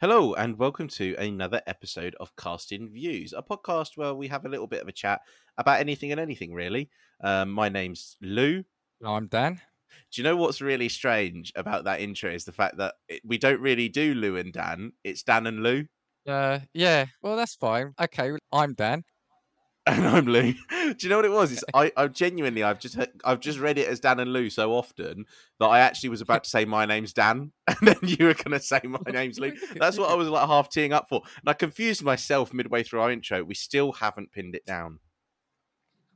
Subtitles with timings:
[0.00, 4.48] Hello, and welcome to another episode of Casting Views, a podcast where we have a
[4.48, 5.22] little bit of a chat
[5.56, 6.88] about anything and anything, really.
[7.20, 8.62] Um, my name's Lou.
[9.04, 9.60] I'm Dan.
[10.12, 13.38] Do you know what's really strange about that intro is the fact that it, we
[13.38, 15.84] don't really do Lou and Dan, it's Dan and Lou.
[16.28, 17.92] Uh, yeah, well, that's fine.
[18.00, 19.02] Okay, I'm Dan.
[19.88, 20.52] And I'm Lou.
[20.70, 21.50] Do you know what it was?
[21.50, 24.72] It's I, I genuinely I've just I've just read it as Dan and Lou so
[24.74, 25.24] often
[25.60, 28.52] that I actually was about to say my name's Dan, and then you were going
[28.52, 29.52] to say my name's Lou.
[29.80, 31.22] That's what I was like half teeing up for.
[31.40, 33.42] And I confused myself midway through our intro.
[33.42, 35.00] We still haven't pinned it down.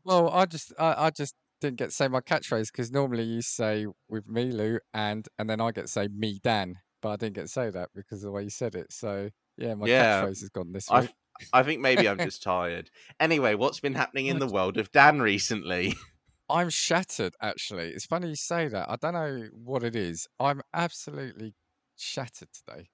[0.05, 3.41] Well, I just, I, I just didn't get to say my catchphrase because normally you
[3.41, 7.17] say with me, Lou, and and then I get to say me, Dan, but I
[7.17, 8.93] didn't get to say that because of the way you said it.
[8.93, 11.15] So yeah, my Yeah, catchphrase has gone this week.
[11.53, 12.91] I think maybe I'm just tired.
[13.21, 15.95] Anyway, what's been happening in the world of Dan recently?
[16.51, 17.35] I'm shattered.
[17.41, 18.91] Actually, it's funny you say that.
[18.91, 20.29] I don't know what it is.
[20.39, 21.55] I'm absolutely
[21.97, 22.89] shattered today.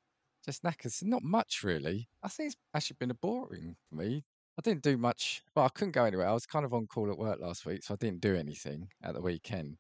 [0.45, 1.03] Just knackers.
[1.03, 2.09] Not much really.
[2.23, 4.25] I think it's actually been a boring for me.
[4.59, 5.43] I didn't do much.
[5.55, 6.29] Well, I couldn't go anywhere.
[6.29, 8.89] I was kind of on call at work last week, so I didn't do anything
[9.03, 9.79] at the weekend.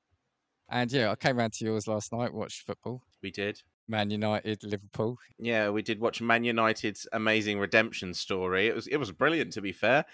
[0.69, 3.03] And yeah, I came round to yours last night, watched football.
[3.22, 3.62] We did.
[3.89, 5.19] Man United, Liverpool.
[5.39, 8.67] Yeah, we did watch Man United's amazing redemption story.
[8.69, 10.05] It was it was brilliant to be fair.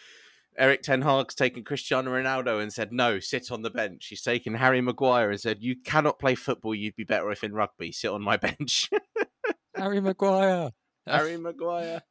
[0.57, 4.55] Erik Ten Hag's taken Cristiano Ronaldo and said, "No, sit on the bench." He's taken
[4.55, 6.75] Harry Maguire and said, "You cannot play football.
[6.75, 7.91] You'd be better if in rugby.
[7.91, 8.89] Sit on my bench."
[9.75, 10.71] Harry Maguire.
[11.07, 12.03] Harry Maguire.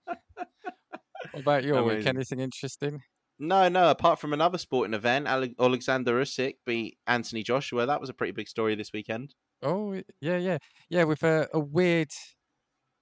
[1.32, 1.94] What about your week?
[1.94, 2.08] Amazing.
[2.16, 3.02] Anything interesting?
[3.40, 3.90] No, no.
[3.90, 7.86] Apart from another sporting event, Ale- Alexander Usyk beat Anthony Joshua.
[7.86, 9.34] That was a pretty big story this weekend.
[9.64, 10.58] Oh y- yeah, yeah,
[10.90, 11.04] yeah.
[11.06, 12.12] With a, a weird,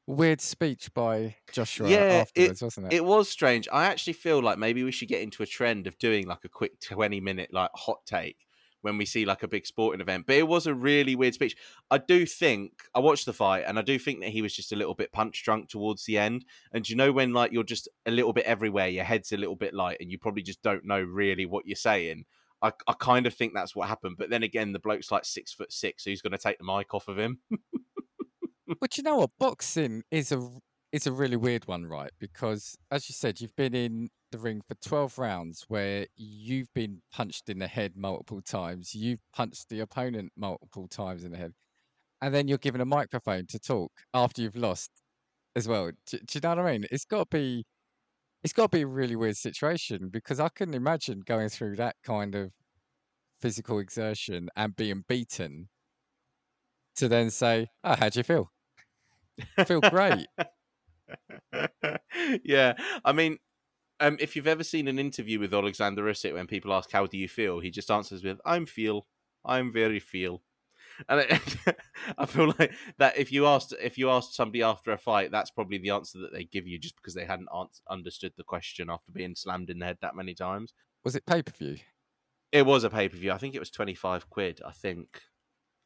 [0.08, 2.94] weird speech by Joshua Yeah, it- afterwards, wasn't it?
[2.98, 3.68] It was strange.
[3.72, 6.50] I actually feel like maybe we should get into a trend of doing like a
[6.50, 8.38] quick 20 minute like hot take
[8.82, 10.26] when we see like a big sporting event.
[10.26, 11.56] But it was a really weird speech.
[11.92, 14.72] I do think I watched the fight and I do think that he was just
[14.72, 16.46] a little bit punch drunk towards the end.
[16.74, 19.56] And you know when like you're just a little bit everywhere, your head's a little
[19.56, 22.26] bit light and you probably just don't know really what you're saying.
[22.62, 24.18] I, I kind of think that's what happened.
[24.18, 26.64] But then again, the bloke's like six foot six, so he's going to take the
[26.64, 27.40] mic off of him.
[28.80, 29.32] But you know what?
[29.40, 30.50] Boxing is a
[30.92, 32.12] is a really weird one, right?
[32.20, 37.02] Because as you said, you've been in the ring for twelve rounds where you've been
[37.12, 38.96] punched in the head multiple times.
[38.96, 41.54] You've punched the opponent multiple times in the head,
[42.22, 44.90] and then you're given a microphone to talk after you've lost
[45.56, 45.92] as well.
[46.06, 46.86] Do, do you know what I mean?
[46.92, 47.66] It's got to be
[48.44, 51.96] it's got to be a really weird situation because I couldn't imagine going through that
[52.04, 52.52] kind of
[53.40, 55.70] physical exertion and being beaten
[56.96, 58.52] to then say, "Oh, how do you feel?"
[59.66, 60.28] feel great.
[62.44, 63.38] yeah, I mean,
[64.00, 67.18] um, if you've ever seen an interview with Alexander Usyk when people ask how do
[67.18, 69.08] you feel, he just answers with "I'm feel,
[69.46, 70.44] I'm very feel,"
[71.10, 71.78] and it,
[72.18, 75.52] I feel like that if you asked if you asked somebody after a fight, that's
[75.52, 77.50] probably the answer that they give you, just because they hadn't
[77.90, 80.74] understood the question after being slammed in the head that many times.
[81.04, 81.78] Was it pay per view?
[82.52, 83.32] It was a pay per view.
[83.32, 84.62] I think it was twenty five quid.
[84.66, 85.22] I think.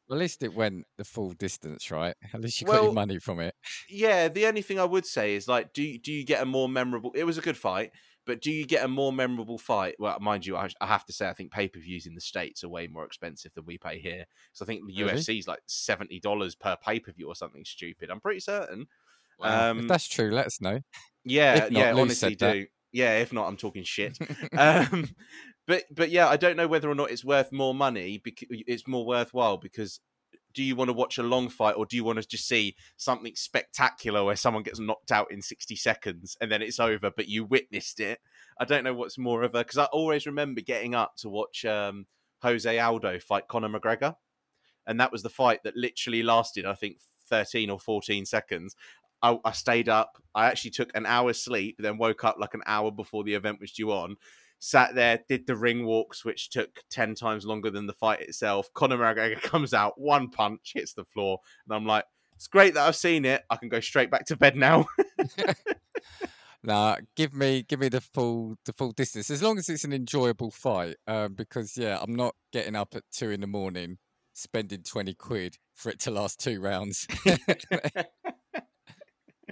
[0.08, 2.14] At least it went the full distance, right?
[2.32, 3.56] At least you got your money from it.
[3.88, 6.68] Yeah, the only thing I would say is like, do do you get a more
[6.68, 7.12] memorable?
[7.14, 7.90] It was a good fight,
[8.26, 9.94] but do you get a more memorable fight?
[9.98, 12.20] Well, mind you, I, I have to say, I think pay per views in the
[12.20, 14.26] states are way more expensive than we pay here.
[14.52, 15.14] So I think the Really?
[15.14, 18.10] UFC is like seventy dollars per pay per view or something stupid.
[18.10, 18.86] I'm pretty certain.
[19.38, 19.70] Wow.
[19.70, 20.80] Um, if that's true, let us know.
[21.24, 22.52] Yeah, not, yeah, Lou honestly, said that.
[22.54, 22.66] do.
[22.92, 24.18] Yeah, if not, I'm talking shit.
[24.56, 25.08] um,
[25.66, 28.86] but but yeah, I don't know whether or not it's worth more money because it's
[28.86, 30.00] more worthwhile because
[30.56, 32.74] do you want to watch a long fight or do you want to just see
[32.96, 37.28] something spectacular where someone gets knocked out in 60 seconds and then it's over but
[37.28, 38.20] you witnessed it?
[38.58, 41.66] I don't know what's more of a because i always remember getting up to watch
[41.66, 42.06] um,
[42.42, 44.16] jose aldo fight conor mcgregor.
[44.86, 46.96] And that was the fight that literally lasted i think
[47.28, 48.74] 13 or 14 seconds.
[49.22, 50.22] I, I stayed up.
[50.34, 53.60] I actually took an hour's sleep then woke up like an hour before the event
[53.60, 54.16] was due on
[54.58, 58.72] sat there, did the ring walks, which took 10 times longer than the fight itself.
[58.74, 61.38] Conor McGregor comes out, one punch, hits the floor.
[61.66, 62.04] And I'm like,
[62.34, 63.42] it's great that I've seen it.
[63.48, 64.86] I can go straight back to bed now.
[66.66, 69.92] Nah, give me give me the full the full distance as long as it's an
[69.92, 70.96] enjoyable fight.
[71.06, 73.98] Um, because yeah, I'm not getting up at two in the morning
[74.32, 77.06] spending twenty quid for it to last two rounds.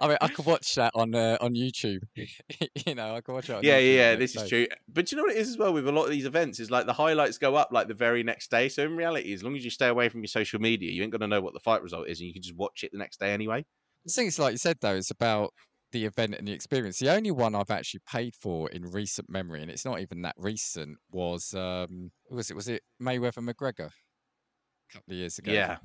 [0.01, 2.01] I mean, I could watch that on uh, on YouTube.
[2.17, 3.55] you know, I could watch it.
[3.55, 4.17] On yeah, YouTube yeah, yeah.
[4.17, 4.67] This is true.
[4.89, 6.71] But you know what it is as well with a lot of these events is
[6.71, 8.69] like the highlights go up like the very next day.
[8.69, 11.13] So in reality, as long as you stay away from your social media, you ain't
[11.13, 13.21] gonna know what the fight result is, and you can just watch it the next
[13.21, 13.65] day anyway.
[14.05, 15.53] The thing is, like you said, though, it's about
[15.93, 16.99] the event and the experience.
[16.99, 20.35] The only one I've actually paid for in recent memory, and it's not even that
[20.37, 22.55] recent, was um, who was it?
[22.55, 23.91] Was it Mayweather McGregor?
[23.91, 25.53] A couple of years ago.
[25.53, 25.77] Yeah,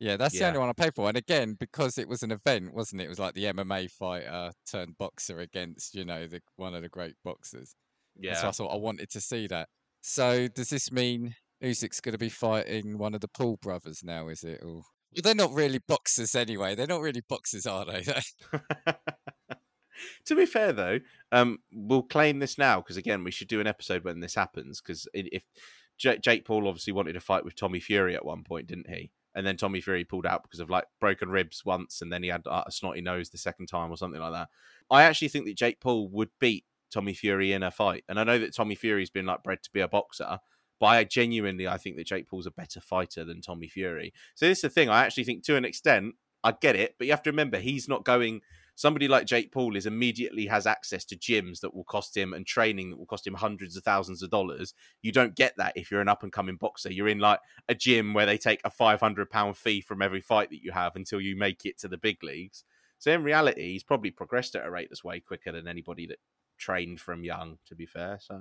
[0.00, 0.48] Yeah, that's the Yeah.
[0.48, 1.08] only one I paid for.
[1.08, 3.06] And again, because it was an event, wasn't it?
[3.06, 6.88] It was like the MMA fighter turned boxer against, you know, the one of the
[6.88, 7.74] great boxers.
[8.16, 8.48] And so Yeah.
[8.48, 9.68] I thought I wanted to see that.
[10.00, 14.28] So does this mean Usyk's going to be fighting one of the Paul brothers now?
[14.28, 14.60] Is it?
[14.62, 16.74] Or well, they're not really boxers anyway.
[16.76, 18.04] They're not really boxers, are they?
[20.24, 21.00] to be fair though,
[21.32, 24.80] um, we'll claim this now because again, we should do an episode when this happens
[24.80, 25.42] because if
[25.98, 29.10] Jake Paul obviously wanted to fight with Tommy Fury at one point, didn't he?
[29.38, 32.28] And then Tommy Fury pulled out because of like broken ribs once, and then he
[32.28, 34.48] had uh, a snotty nose the second time or something like that.
[34.90, 38.24] I actually think that Jake Paul would beat Tommy Fury in a fight, and I
[38.24, 40.40] know that Tommy Fury's been like bred to be a boxer,
[40.80, 44.12] but I genuinely I think that Jake Paul's a better fighter than Tommy Fury.
[44.34, 44.88] So this is the thing.
[44.88, 47.88] I actually think to an extent I get it, but you have to remember he's
[47.88, 48.40] not going.
[48.78, 52.46] Somebody like Jake Paul is immediately has access to gyms that will cost him and
[52.46, 54.72] training that will cost him hundreds of thousands of dollars.
[55.02, 56.92] You don't get that if you're an up and coming boxer.
[56.92, 60.20] You're in like a gym where they take a five hundred pound fee from every
[60.20, 62.62] fight that you have until you make it to the big leagues.
[63.00, 66.20] So in reality, he's probably progressed at a rate that's way quicker than anybody that
[66.56, 67.58] trained from young.
[67.66, 68.38] To be fair, so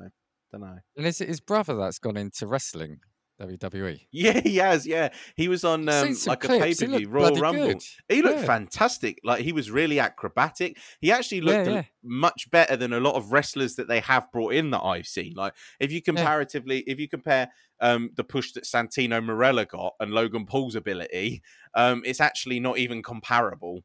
[0.52, 0.78] don't know.
[0.96, 3.00] and is it his brother that's gone into wrestling,
[3.40, 4.00] WWE?
[4.12, 4.86] Yeah, he has.
[4.88, 7.68] Yeah, he was on um, like a pay per view Royal Rumble.
[7.68, 7.84] good.
[8.10, 8.46] He looked Yeah.
[8.46, 9.20] fantastic.
[9.24, 10.78] Like he was really acrobatic.
[11.02, 11.84] He actually looked a- yeah.
[12.04, 15.34] much better than a lot of wrestlers that they have brought in that I've seen.
[15.36, 17.50] Like if you comparatively, if you compare
[17.80, 21.44] um, the push that Santino Marella got and Logan Paul's ability,
[21.76, 23.84] um, it's actually not even comparable.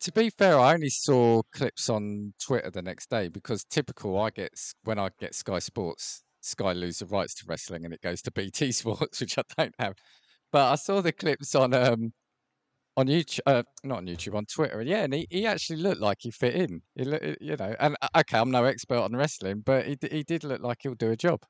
[0.00, 4.30] To be fair, I only saw clips on Twitter the next day because typical I
[4.30, 4.52] get
[4.84, 8.32] when I get Sky Sports, Sky lose the rights to wrestling and it goes to
[8.32, 9.94] BT Sports, which I don't have.
[10.52, 12.14] But I saw the clips on um
[12.96, 16.00] on YouTube, uh, not on YouTube, on Twitter, and yeah, and he, he actually looked
[16.00, 16.82] like he fit in.
[16.94, 20.22] He look, you know, and uh, okay, I'm no expert on wrestling, but he he
[20.24, 21.44] did look like he'll do a job.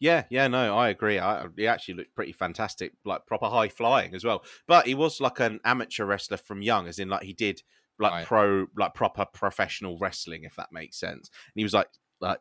[0.00, 1.18] Yeah, yeah, no, I agree.
[1.18, 4.44] I, he actually looked pretty fantastic, like proper high flying as well.
[4.66, 7.62] But he was like an amateur wrestler from young, as in like he did
[7.98, 8.20] like Right.
[8.20, 11.28] pro, like proper professional wrestling, if that makes sense.
[11.28, 11.88] And he was like,
[12.20, 12.40] like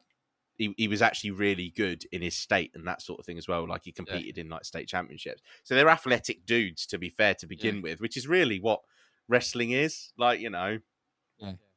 [0.57, 3.47] he, he was actually really good in his state and that sort of thing as
[3.47, 3.67] well.
[3.67, 5.41] Like he competed in like state championships.
[5.63, 8.81] So they're athletic dudes, to be fair, to begin with, which is really what
[9.27, 10.11] wrestling is.
[10.17, 10.79] Like you know,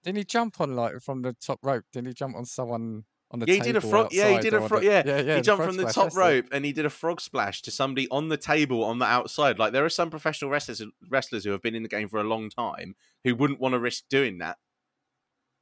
[0.02, 1.84] Didn't he jump on like from the top rope?
[1.92, 4.08] Didn't he jump on someone on the Yeah, he did a table frog.
[4.12, 4.82] Yeah, he did a frog.
[4.82, 5.36] Yeah, yeah, yeah.
[5.36, 6.18] he jumped frog from the splash, top that's it.
[6.18, 9.58] rope and he did a frog splash to somebody on the table on the outside.
[9.58, 12.24] Like there are some professional wrestlers wrestlers who have been in the game for a
[12.24, 14.56] long time who wouldn't want to risk doing that.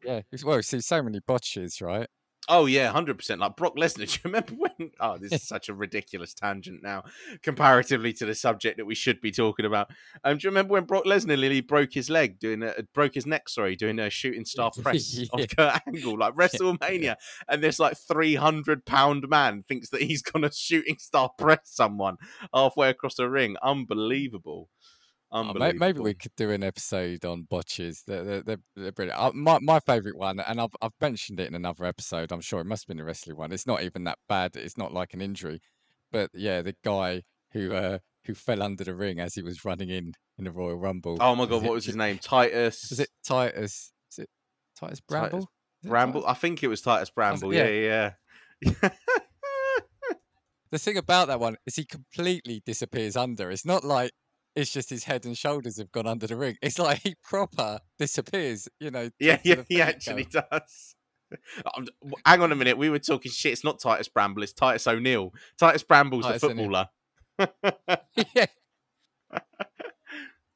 [0.04, 2.08] Yeah, it's- well, see, so many botches, right?
[2.48, 3.40] Oh yeah, hundred percent.
[3.40, 3.96] Like Brock Lesnar.
[4.08, 4.70] Do you remember when?
[5.00, 7.04] Oh, this is such a ridiculous tangent now,
[7.42, 9.90] comparatively to the subject that we should be talking about.
[10.24, 13.26] Um, do you remember when Brock Lesnar nearly broke his leg doing a broke his
[13.26, 13.48] neck?
[13.48, 17.16] Sorry, doing a shooting star press on Kurt Angle, like WrestleMania,
[17.48, 22.16] and this like three hundred pound man thinks that he's gonna shooting star press someone
[22.52, 23.56] halfway across the ring.
[23.62, 24.68] Unbelievable.
[25.30, 25.78] Oh, Unbelievable.
[25.78, 28.02] maybe we could do an episode on botches.
[28.06, 29.20] They're, they're, they're, they're brilliant.
[29.20, 32.32] Uh, my my favorite one, and I've I've mentioned it in another episode.
[32.32, 33.52] I'm sure it must have been a wrestling one.
[33.52, 34.56] It's not even that bad.
[34.56, 35.60] It's not like an injury,
[36.10, 39.90] but yeah, the guy who uh who fell under the ring as he was running
[39.90, 41.18] in in the Royal Rumble.
[41.20, 42.18] Oh my Was god, it what was his name?
[42.18, 42.86] Titus.
[42.88, 43.92] Was it Titus?
[44.12, 44.30] Is it
[44.80, 45.40] Titus Bramble?
[45.40, 45.44] Is
[45.84, 46.22] it Bramble?
[46.22, 46.36] Titus?
[46.36, 47.52] I think it was Titus Bramble.
[47.52, 47.66] yeah.
[47.68, 48.10] Yeah,
[48.62, 48.72] yeah.
[48.82, 48.88] yeah.
[50.70, 53.50] The thing about that one is he completely disappears under.
[53.50, 54.10] It's not like
[54.58, 56.56] it's just his head and shoulders have gone under the ring.
[56.60, 58.68] It's like he proper disappears.
[58.80, 59.10] You know.
[59.18, 60.96] Yeah, yeah, he actually does.
[62.26, 62.76] Hang on a minute.
[62.76, 63.52] We were talking shit.
[63.52, 64.42] It's not Titus Bramble.
[64.42, 65.32] It's Titus O'Neil.
[65.58, 66.88] Titus Bramble's Titus the footballer.
[68.34, 68.46] yeah.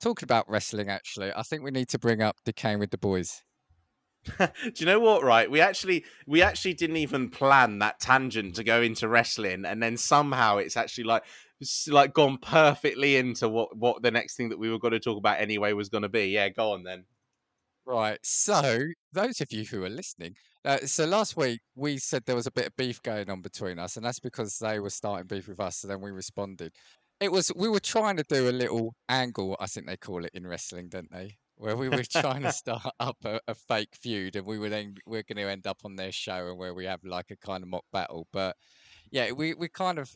[0.01, 3.45] Talking about wrestling, actually, I think we need to bring up Decaying with the Boys.
[4.39, 5.23] Do you know what?
[5.25, 9.83] Right, we actually we actually didn't even plan that tangent to go into wrestling, and
[9.83, 11.25] then somehow it's actually like
[11.89, 15.19] like gone perfectly into what what the next thing that we were going to talk
[15.19, 16.27] about anyway was going to be.
[16.27, 17.05] Yeah, go on then.
[17.85, 18.19] Right.
[18.23, 18.79] So,
[19.13, 22.53] those of you who are listening, uh, so last week we said there was a
[22.53, 25.61] bit of beef going on between us, and that's because they were starting beef with
[25.61, 26.73] us, so then we responded.
[27.21, 30.33] It was we were trying to do a little angle, I think they call it
[30.35, 31.39] in wrestling, don't they?
[31.63, 34.97] Where we were trying to start up a, a fake feud, and we were then
[35.07, 37.63] we're going to end up on their show, and where we have like a kind
[37.63, 38.27] of mock battle.
[38.33, 38.57] But
[39.13, 40.11] yeah, we we kind of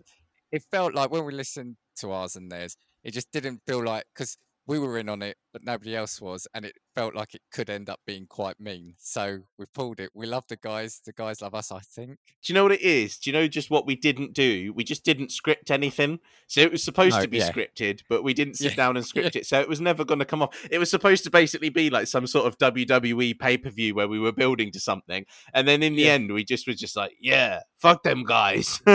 [0.50, 4.06] it felt like when we listened to ours and theirs, it just didn't feel like
[4.12, 7.42] because we were in on it, but nobody else was, and it felt like it
[7.52, 8.94] could end up being quite mean.
[8.98, 10.10] So we pulled it.
[10.14, 11.00] We love the guys.
[11.04, 12.18] The guys love us, I think.
[12.42, 13.18] Do you know what it is?
[13.18, 14.72] Do you know just what we didn't do?
[14.74, 16.18] We just didn't script anything.
[16.48, 17.50] So it was supposed No, to be yeah.
[17.52, 19.46] scripted, but we didn't sit Yeah, down and script it.
[19.46, 20.56] So it was never going to come off.
[20.70, 24.08] It was supposed to basically be like some sort of WWE pay per view where
[24.08, 26.12] we were building to something, and then in the Yeah.
[26.14, 28.80] end, we just was just like, yeah, fuck them guys.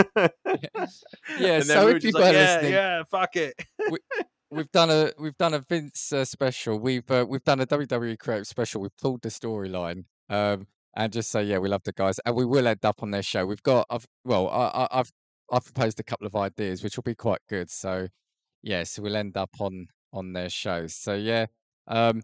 [1.38, 3.54] Yeah, so we were if just you like, yeah, yeah, fuck it.
[4.52, 6.78] We've done a we've done a Vince uh, special.
[6.78, 8.80] We've uh, we've done a WWE creative special.
[8.80, 10.04] We've pulled the storyline.
[10.28, 13.10] Um, and just say, yeah, we love the guys, and we will end up on
[13.10, 13.46] their show.
[13.46, 15.10] We've got, I've, well, I, I, I've,
[15.50, 17.70] I've proposed a couple of ideas, which will be quite good.
[17.70, 18.08] So,
[18.62, 20.86] yeah, so we'll end up on on their show.
[20.88, 21.46] So, yeah,
[21.86, 22.22] um,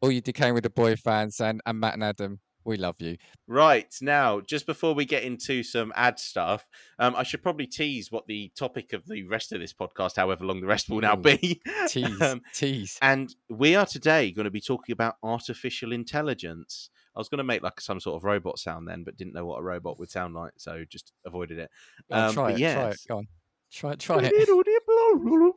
[0.00, 3.16] all you Decaying with the Boy fans and and Matt and Adam, we love you.
[3.46, 6.66] Right now, just before we get into some ad stuff,
[6.98, 10.44] um, I should probably tease what the topic of the rest of this podcast, however
[10.44, 11.60] long the rest will now be.
[11.88, 12.98] Tease, Um, tease.
[13.02, 16.90] and we are today going to be talking about artificial intelligence.
[17.14, 19.44] I was going to make like some sort of robot sound then, but didn't know
[19.44, 21.70] what a robot would sound like, so just avoided it.
[22.10, 22.96] On, um, try it, try it.
[23.08, 23.28] Go on,
[23.72, 24.32] try it, try it.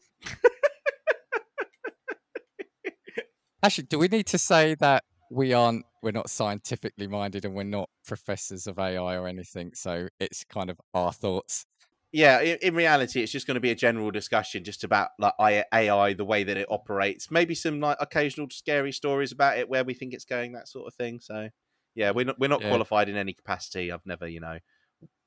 [3.63, 5.03] Actually, do we need to say that
[5.35, 9.71] we aren't, we're not scientifically minded, and we're not professors of AI or anything?
[9.75, 11.65] So it's kind of our thoughts.
[12.11, 15.33] Yeah, in, in reality, it's just going to be a general discussion just about like
[15.73, 17.29] AI, the way that it operates.
[17.29, 20.87] Maybe some like occasional scary stories about it, where we think it's going, that sort
[20.87, 21.19] of thing.
[21.19, 21.49] So,
[21.93, 22.69] yeah, we're not we're not Yeah.
[22.69, 23.91] qualified in any capacity.
[23.91, 24.59] I've never, you know,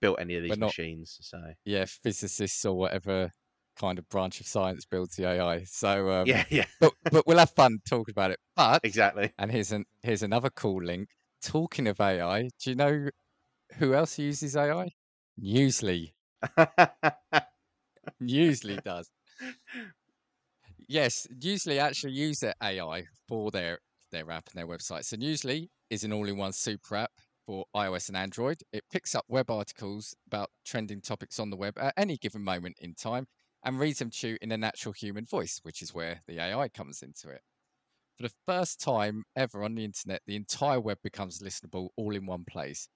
[0.01, 1.19] built any of these not- machines.
[1.21, 3.33] So, yeah, physicists or whatever
[3.79, 5.65] kind of branch of science builds the AI.
[5.65, 8.39] So, um, yeah, yeah, but but we'll have fun talking about it.
[8.57, 9.33] But exactly.
[9.39, 11.09] and here's an here's another cool link.
[11.41, 13.09] Talking of AI, do you know
[13.77, 14.91] who else uses AI?
[15.41, 16.13] Newsly.
[18.21, 19.11] Newsly does.
[20.89, 23.79] Yes, Newsly actually use their AI for their
[24.11, 25.05] their app and their website.
[25.05, 27.13] So Newsly is an all-in-one super app
[27.47, 28.59] for iOS and Android.
[28.73, 32.77] It picks up web articles about trending topics on the web at any given moment
[32.81, 33.27] in time
[33.65, 36.69] and reads them to you in a natural human voice, which is where the AI
[36.69, 37.43] comes into it.
[38.17, 42.27] For the first time ever on the internet, the entire web becomes listenable all in
[42.27, 42.89] one place.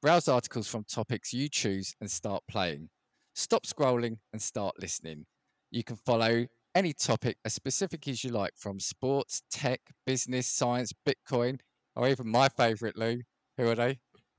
[0.00, 2.88] Browse articles from topics you choose and start playing.
[3.34, 5.26] Stop scrolling and start listening.
[5.70, 10.92] You can follow any topic as specific as you like from sports, tech, business, science,
[11.06, 11.60] Bitcoin,
[11.94, 13.20] or even my favorite, Lou.
[13.58, 13.98] Who are they?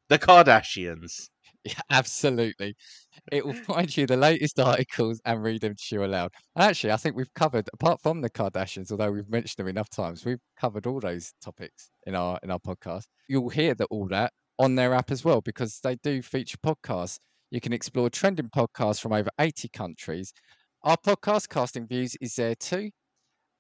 [0.10, 1.30] the Kardashians.
[1.64, 2.76] Yeah, absolutely.
[3.32, 6.32] It will find you the latest articles and read them to you aloud.
[6.56, 9.90] And actually, I think we've covered, apart from the Kardashians, although we've mentioned them enough
[9.90, 13.06] times, we've covered all those topics in our in our podcast.
[13.28, 17.20] You'll hear that all that on their app as well because they do feature podcasts.
[17.52, 20.34] You can explore trending podcasts from over 80 countries.
[20.84, 22.92] Our podcast casting views is there too,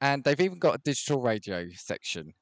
[0.01, 2.33] and they've even got a digital radio section.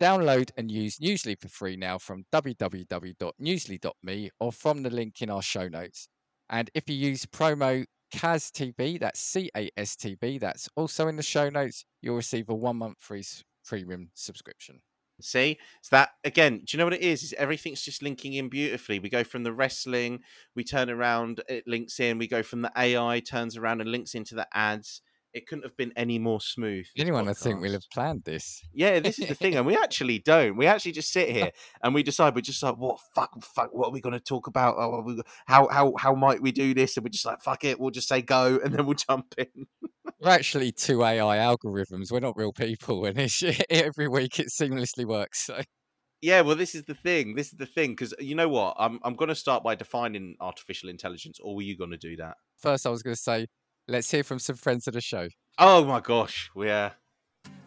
[0.00, 5.42] Download and use Newsly for free now from www.newsly.me or from the link in our
[5.42, 6.08] show notes.
[6.48, 11.16] And if you use promo CASTV, that's C A S T V, that's also in
[11.16, 13.22] the show notes, you'll receive a one month free
[13.66, 14.80] premium subscription.
[15.20, 16.62] See, it's that again.
[16.64, 17.22] Do you know what it is?
[17.22, 18.98] Is everything's just linking in beautifully.
[19.00, 20.20] We go from the wrestling,
[20.56, 22.16] we turn around, it links in.
[22.16, 25.02] We go from the AI, turns around and links into the ads.
[25.32, 26.86] It couldn't have been any more smooth.
[26.98, 28.62] Anyone would think we'll have planned this.
[28.72, 30.56] Yeah, this is the thing, and we actually don't.
[30.56, 31.52] We actually just sit here
[31.84, 32.34] and we decide.
[32.34, 33.70] We're just like, what fuck, fuck.
[33.72, 34.74] What are we going to talk about?
[34.76, 36.96] Oh, we, how how how might we do this?
[36.96, 37.78] And we're just like, fuck it.
[37.78, 39.66] We'll just say go, and then we'll jump in.
[40.20, 42.10] We're actually two AI algorithms.
[42.10, 45.46] We're not real people, and it's, every week it seamlessly works.
[45.46, 45.62] So.
[46.22, 47.34] Yeah, well, this is the thing.
[47.34, 48.74] This is the thing because you know what?
[48.78, 52.16] I'm I'm going to start by defining artificial intelligence, or were you going to do
[52.16, 52.34] that?
[52.58, 53.46] First, I was going to say,
[53.90, 55.28] let's hear from some friends of the show.
[55.58, 56.92] Oh my gosh, yeah.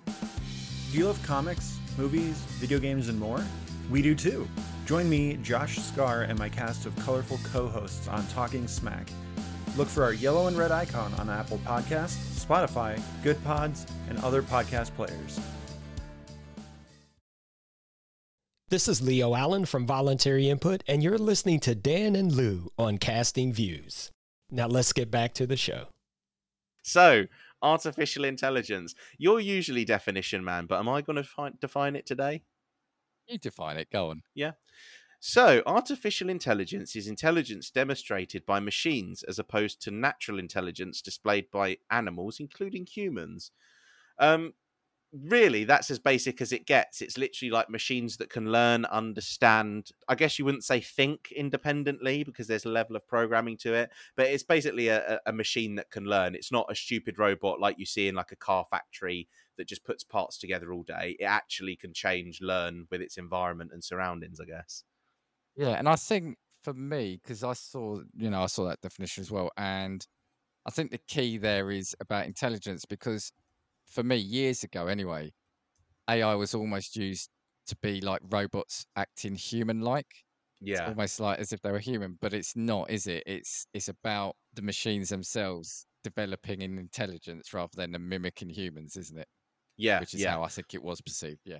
[0.06, 3.44] Do you love comics, movies, video games, and more?
[3.92, 4.48] We do too.
[4.86, 9.08] Join me, Josh Scar, and my cast of colorful co hosts on Talking Smack.
[9.76, 14.96] Look for our yellow and red icon on Apple Podcasts, Spotify, Goodpods, and other podcast
[14.96, 15.40] players.
[18.70, 22.98] This is Leo Allen from Voluntary Input, and you're listening to Dan and Lou on
[22.98, 24.10] Casting Views.
[24.50, 25.93] Now let's get back to the show.
[26.84, 27.26] So,
[27.62, 28.94] artificial intelligence.
[29.18, 32.44] You're usually definition man, but am I going to find, define it today?
[33.28, 33.90] You define it.
[33.90, 34.22] Go on.
[34.36, 34.52] Yeah.
[35.20, 41.78] So, artificial intelligence is intelligence demonstrated by machines as opposed to natural intelligence displayed by
[41.90, 43.52] animals, including humans.
[44.20, 44.54] Um,
[45.14, 47.02] really, that's as basic as it gets.
[47.02, 49.92] It's literally like machines that can learn, understand.
[50.08, 53.92] I guess you wouldn't say think independently because there's a level of programming to it,
[54.16, 56.36] but it's basically a, a machine that can learn.
[56.36, 59.28] It's not a stupid robot like you see in like a car factory
[59.58, 61.16] that just puts parts together all day.
[61.20, 64.84] It actually can change, learn with its environment and surroundings, I guess.
[65.56, 69.22] Yeah, and I think for me, because I saw, you know, I saw that definition
[69.22, 70.06] as well, and
[70.66, 73.32] I think the key there is about intelligence because
[73.94, 75.32] for me, years ago anyway,
[76.10, 77.30] AI was almost used
[77.68, 80.24] to be like robots acting human-like.
[80.66, 80.88] Yeah.
[80.88, 83.24] almost like as if they were human, but it's not, is it?
[83.26, 89.20] It's it's about the machines themselves developing in intelligence rather than them mimicking humans, isn't
[89.20, 89.28] it?
[89.76, 90.00] Yeah.
[90.00, 90.32] Which is yeah.
[90.32, 91.42] how I think it was perceived.
[91.44, 91.60] Yeah.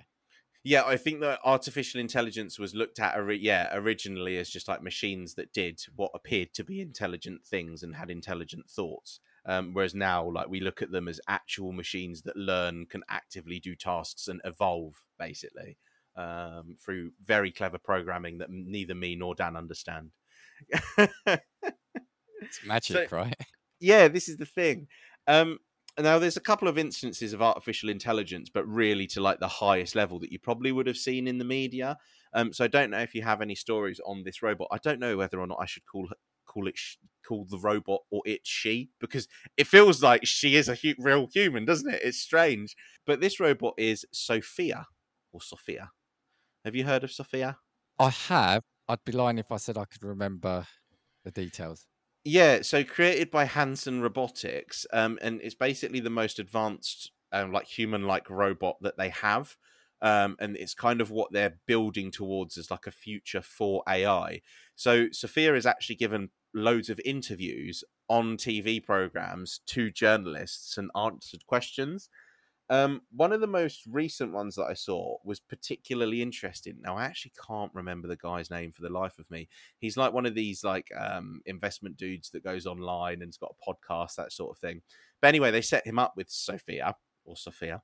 [0.66, 5.34] Yeah, I think that artificial intelligence was looked at, yeah, originally as just like machines
[5.34, 9.20] that did what appeared to be intelligent things and had intelligent thoughts.
[9.46, 13.60] Um, whereas now, like we look at them as actual machines that learn, can actively
[13.60, 15.76] do tasks and evolve, basically,
[16.16, 20.12] um, through very clever programming that neither me nor Dan understand.
[21.26, 23.34] It's magic, right?
[23.80, 24.88] yeah, this is the thing.
[25.26, 25.58] Um,
[25.98, 29.94] now, there's a couple of instances of artificial intelligence, but really to like the highest
[29.94, 31.98] level that you probably would have seen in the media.
[32.32, 34.68] Um, so I don't know if you have any stories on this robot.
[34.72, 36.96] I don't know whether or not I should call her, call it sh-
[37.26, 41.28] call the robot or it she because it feels like she is a hu- real
[41.32, 42.02] human, doesn't it?
[42.02, 42.76] It's strange.
[43.06, 44.86] But this robot is Sophia
[45.32, 45.92] or Sophia.
[46.64, 47.58] Have you heard of Sophia?
[47.98, 48.62] I have.
[48.88, 50.66] I'd be lying if I said I could remember
[51.24, 51.86] the details.
[52.24, 57.66] Yeah, so created by Hanson Robotics, um, and it's basically the most advanced, um, like
[57.66, 59.56] human-like robot that they have,
[60.02, 64.40] um, and it's kind of what they're building towards as like a future for AI.
[64.76, 71.46] So Sophia is actually given loads of interviews on TV programs to journalists and answered
[71.46, 72.08] questions.
[72.70, 76.76] Um, one of the most recent ones that I saw was particularly interesting.
[76.80, 79.48] Now I actually can't remember the guy's name for the life of me.
[79.80, 83.70] He's like one of these like um investment dudes that goes online and's got a
[83.70, 84.80] podcast, that sort of thing.
[85.20, 87.82] But anyway, they set him up with Sophia or Sophia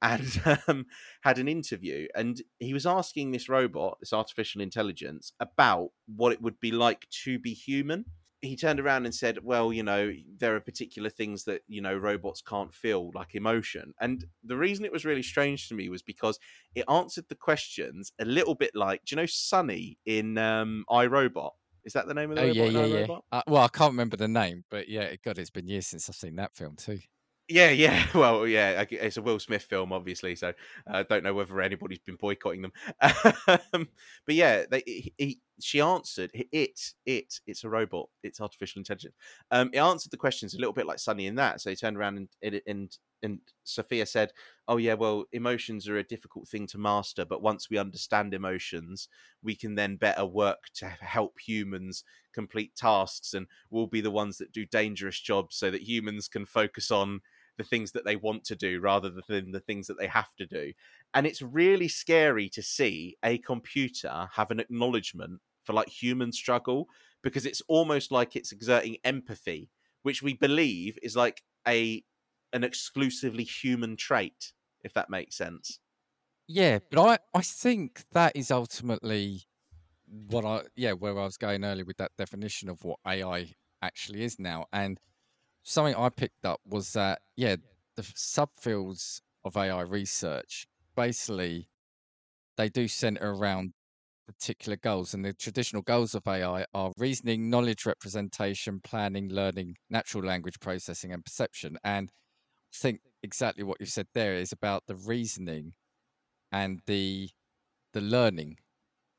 [0.00, 0.86] and um,
[1.22, 6.42] had an interview and he was asking this robot, this artificial intelligence, about what it
[6.42, 8.04] would be like to be human
[8.42, 11.96] he turned around and said, "Well, you know, there are particular things that you know
[11.96, 16.02] robots can't feel, like emotion." And the reason it was really strange to me was
[16.02, 16.40] because
[16.74, 21.52] it answered the questions a little bit like, do you know, Sonny in um, iRobot?
[21.84, 22.74] Is that the name of the Oh robot?
[22.74, 23.18] yeah, yeah, yeah.
[23.30, 26.16] Uh, well, I can't remember the name, but yeah, God, it's been years since I've
[26.16, 26.98] seen that film too.
[27.52, 28.06] Yeah, yeah.
[28.14, 30.52] Well, yeah, it's a Will Smith film, obviously, so
[30.86, 32.72] I uh, don't know whether anybody's been boycotting them.
[33.72, 33.88] um,
[34.26, 36.80] but yeah, they, he, he, she answered it.
[37.04, 38.08] It, it's a robot.
[38.22, 39.14] It's artificial intelligence.
[39.50, 41.60] Um, it answered the questions a little bit like Sonny in that.
[41.60, 44.32] So he turned around and and and, and Sophia said,
[44.66, 49.08] "Oh yeah, well, emotions are a difficult thing to master, but once we understand emotions,
[49.42, 54.38] we can then better work to help humans complete tasks, and we'll be the ones
[54.38, 57.20] that do dangerous jobs, so that humans can focus on."
[57.56, 60.46] The things that they want to do rather than the things that they have to
[60.46, 60.72] do.
[61.14, 66.88] And it's really scary to see a computer have an acknowledgement for like human struggle
[67.22, 69.70] because it's almost like it's exerting empathy,
[70.02, 72.04] which we believe is like a
[72.52, 75.80] an exclusively human trait, if that makes sense.
[76.48, 79.44] Yeah, but I I think that is ultimately
[80.06, 84.24] what I yeah where I was going earlier with that definition of what AI actually
[84.24, 85.00] is now, and
[85.62, 87.56] something I picked up was that yeah
[87.96, 91.68] the subfields of AI research basically
[92.56, 93.72] they do center around
[94.26, 100.24] particular goals and the traditional goals of AI are reasoning, knowledge representation, planning, learning, natural
[100.24, 102.10] language processing and perception and
[102.74, 105.74] I think exactly what you've said there is about the reasoning
[106.50, 107.30] and the
[107.92, 108.58] the learning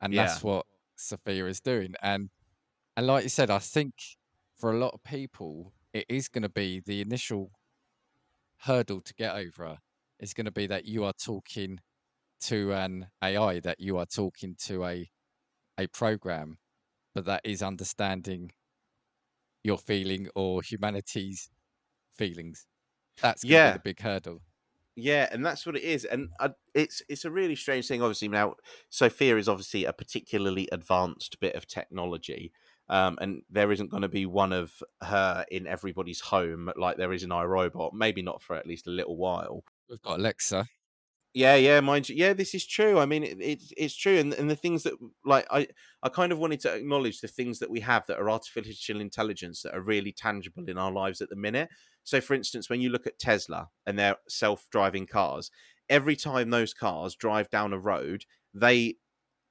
[0.01, 0.23] and Yeah.
[0.23, 2.29] that's what Sophia is doing and
[2.97, 3.93] and like you said I think
[4.55, 7.51] for a lot of people it is going to be the initial
[8.61, 9.77] hurdle to get over
[10.19, 11.79] is going to be that you are talking
[12.41, 15.09] to an AI that you are talking to a
[15.79, 16.57] a program
[17.15, 18.51] but that is understanding
[19.63, 21.49] your feeling or humanity's
[22.15, 22.67] feelings
[23.21, 23.63] that's going to Yeah.
[23.63, 24.41] be the big hurdle
[24.95, 28.03] Yeah, and that's what it is, and I, it's it's a really strange thing.
[28.03, 28.55] Obviously, now
[28.89, 32.53] Sophia is obviously a particularly advanced bit of technology,
[32.93, 37.11] um, and there isn't going to be one of her in everybody's home like there
[37.11, 37.91] is in iRobot.
[37.91, 39.63] Maybe not for at least a little while.
[39.89, 40.67] we've got Alexa
[41.33, 42.15] Yeah, yeah, mind you.
[42.15, 42.99] Yeah, this is true.
[42.99, 44.93] I mean, it, it, it's true, and and the things that
[45.25, 45.69] like I
[46.03, 49.63] I kind of wanted to acknowledge the things that we have that are artificial intelligence
[49.63, 51.69] that are really tangible in our lives at the minute.
[52.03, 55.49] So, for instance, when you look at Tesla and their self-driving cars,
[55.89, 58.97] every time those cars drive down a road, they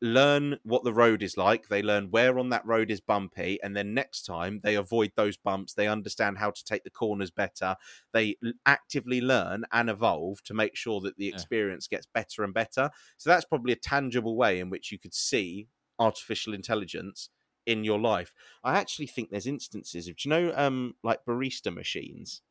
[0.02, 1.68] learn what the road is like.
[1.68, 5.38] They learn where on that road is bumpy, and then next time they avoid those
[5.38, 5.74] bumps.
[5.74, 7.76] They understand how to take the corners better.
[8.12, 8.36] They
[8.66, 11.46] actively learn and evolve to make sure that the Yeah.
[11.46, 12.90] experience gets better and better.
[13.16, 17.30] So that's probably a tangible way in which you could see artificial intelligence
[17.64, 18.34] in your life.
[18.64, 22.42] I actually think there's instances of, do you know, um, like barista machines.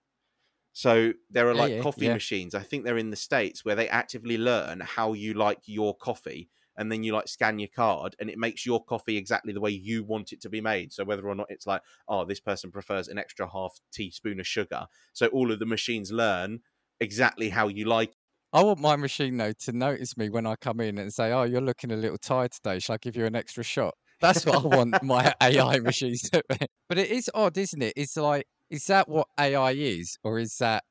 [0.73, 2.17] So there are Yeah, like yeah, coffee yeah.
[2.17, 2.55] machines.
[2.55, 6.49] I think they're in the states where they actively learn how you like your coffee
[6.81, 9.69] and then you like scan your card and it makes your coffee exactly the way
[9.69, 10.91] you want it to be made.
[10.91, 14.47] So whether or not it's like, oh, this person prefers an extra half teaspoon of
[14.47, 14.87] sugar.
[15.13, 16.61] So all of the machines learn
[16.99, 18.15] exactly how you like.
[18.51, 21.43] I want my machine though to notice me when I come in and say, "Oh,
[21.43, 22.79] you're looking a little tired today.
[22.79, 26.43] Shall I give you an extra shot?" That's what I want my AI machines to
[26.49, 26.65] be.
[26.89, 27.93] But it is odd, isn't it?
[27.95, 30.83] It's like, is that what AI is, or is that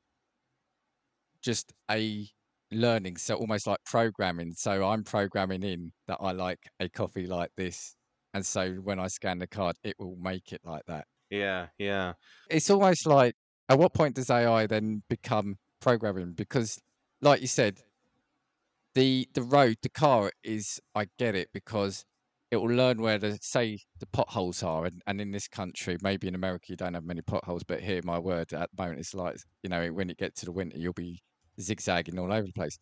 [1.41, 2.29] just a
[2.71, 3.17] learning?
[3.17, 4.53] So almost like programming.
[4.53, 7.95] So I'm programming in that I like a coffee like this,
[8.33, 11.05] and so when I scan the card, it will make it like that.
[11.29, 12.13] Yeah, yeah.
[12.49, 13.35] It's almost like,
[13.69, 16.33] at what point does AI then become programming?
[16.33, 16.77] Because,
[17.21, 17.79] like you said,
[18.95, 22.05] the the road, the car is I get it because
[22.51, 26.27] it will learn where the say the potholes are and, and in this country maybe
[26.27, 29.13] in america you don't have many potholes but here my word at the moment it's
[29.13, 31.21] like you know when you get to the winter you'll be
[31.61, 32.77] zigzagging all over the place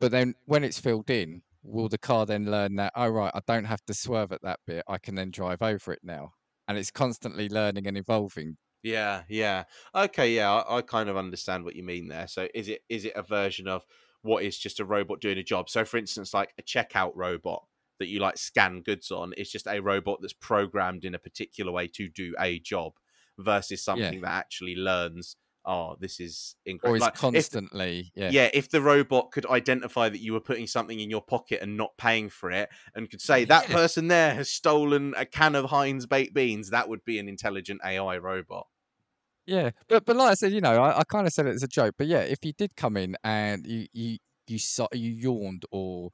[0.00, 3.40] but then when it's filled in will the car then learn that oh right i
[3.46, 6.32] don't have to swerve at that bit i can then drive over it now
[6.68, 9.64] and it's constantly learning and evolving Yeah, yeah.
[9.94, 12.28] Okay, yeah, I, I kind of understand what you mean there.
[12.28, 13.84] So is it is it a version of
[14.22, 15.68] what is just a robot doing a job?
[15.68, 17.64] So for instance, like a checkout robot
[17.98, 21.72] that you like scan goods on is just a robot that's programmed in a particular
[21.72, 22.92] way to do a job
[23.38, 25.36] versus something that actually learns
[25.68, 28.30] oh this is or is like, if, constantly yeah.
[28.32, 31.76] Yeah if the robot could identify that you were putting something in your pocket and
[31.76, 33.74] not paying for it and could say that Yeah.
[33.74, 37.80] person there has stolen a can of heinz baked beans that would be an intelligent
[37.84, 38.66] ai robot.
[39.46, 41.62] Yeah, but but like I said, you know, I, I kind of said it as
[41.62, 45.10] a joke, but yeah, if you did come in and you you you saw you
[45.10, 46.10] yawned or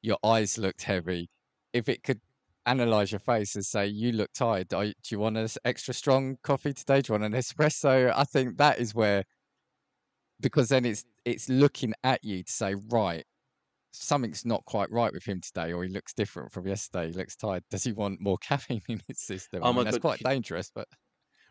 [0.00, 1.28] your eyes looked heavy,
[1.74, 2.20] if it could
[2.68, 6.72] analyze your face and say you look tired, do you want an extra strong coffee
[6.72, 7.00] today?
[7.00, 8.12] Do you want an espresso?
[8.14, 9.24] I think that is where
[10.40, 13.24] because then it's it's looking at you to say right.
[13.90, 17.08] Something's not quite right with him today, or he looks different from yesterday.
[17.08, 17.64] He looks tired.
[17.70, 19.60] Does he want more caffeine in his system?
[19.62, 20.86] Oh I mean, that's God, quite dangerous, but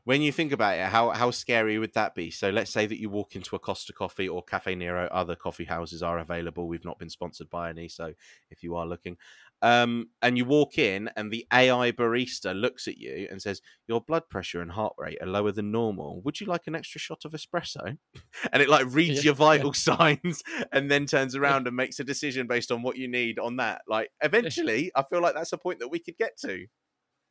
[0.08, 2.32] when you think about it, how how scary would that be?
[2.32, 5.08] So let's say that you walk into a Costa Coffee or Cafe Nero.
[5.12, 6.68] Other coffee houses are available.
[6.68, 8.14] We've not been sponsored by any, so
[8.50, 9.18] if you are looking,
[9.62, 14.02] um, and you walk in and the AI barista looks at you and says, "Your
[14.02, 16.22] blood pressure and heart rate are lower than normal.
[16.24, 17.98] Would you like an extra shot of espresso?"
[18.54, 22.04] And it like reads Yeah, your vital signs and then turns around and makes a
[22.04, 23.82] decision based on what you need on that.
[23.88, 26.68] Like eventually, I feel like that's a point that we could get to.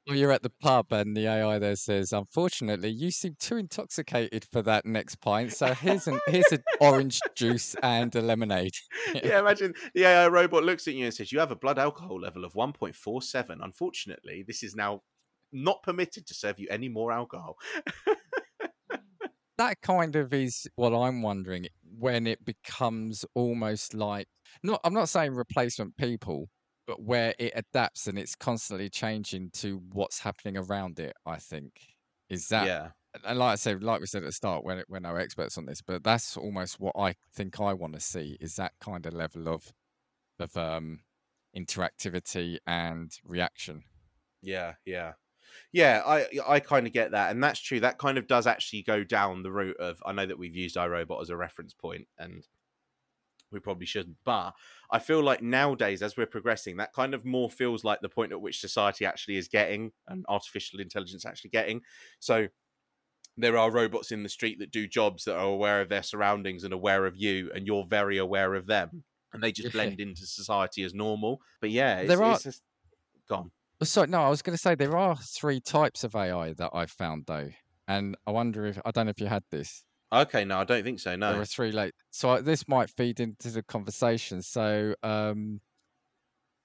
[0.09, 4.47] Or you're at the pub and the AI there says, "Unfortunately, you seem too intoxicated
[4.53, 5.53] for that next pint.
[5.53, 8.75] So here's an here's an orange juice and a lemonade."
[9.15, 12.21] yeah, imagine the AI robot looks at you and says, You have a blood alcohol
[12.21, 13.59] level of 1.47.
[13.61, 15.03] Unfortunately, this is now
[15.53, 17.57] not permitted to serve you any more alcohol.
[19.59, 21.67] That kind of is what I'm wondering
[21.99, 24.29] when it becomes almost like
[24.63, 24.81] not.
[24.85, 26.51] I'm not saying replacement people,
[26.87, 31.15] but where it adapts and it's constantly changing to what's happening around it.
[31.25, 31.73] I think
[32.29, 32.89] is that yeah.
[33.25, 35.67] and like I said, like we said at the start, when we're no experts on
[35.67, 39.15] this, but that's almost what I think I want to see is that kind of
[39.15, 39.73] level of
[40.39, 41.01] of um
[41.57, 43.83] interactivity and reaction.
[44.43, 45.13] Yeah, yeah.
[45.73, 47.81] Yeah, I I kind of get that, and that's true.
[47.81, 50.03] That kind of does actually go down the route of.
[50.05, 52.47] I know that we've used iRobot as a reference point, and
[53.53, 54.53] we probably shouldn't, but
[54.91, 58.33] I feel like nowadays, as we're progressing, that kind of more feels like the point
[58.33, 61.83] at which society actually is getting, and artificial intelligence actually getting.
[62.19, 62.49] So
[63.37, 66.65] there are robots in the street that do jobs that are aware of their surroundings
[66.65, 70.27] and aware of you, and you're very aware of them, and they just blend into
[70.27, 71.41] society as normal.
[71.61, 72.63] But yeah, it's, There are- it's just
[73.29, 73.51] gone.
[73.79, 76.71] Oh, Sorry, no, I was going to say there are three types of AI that
[76.73, 77.51] I've found though,
[77.87, 79.85] and I wonder if I don't know if you had this.
[80.13, 81.17] Okay, no, I don't think so.
[81.17, 81.29] No.
[81.29, 81.43] There No.
[81.43, 84.43] are three late, so I, this might feed into the conversation.
[84.43, 85.61] So, um,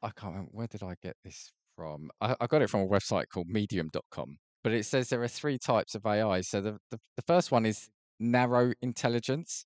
[0.01, 2.09] I can't remember where did I get this from.
[2.21, 5.57] I, I got it from a website called Medium.com, but it says there are three
[5.57, 6.41] types of AI.
[6.41, 9.65] So the, the the first one is narrow intelligence,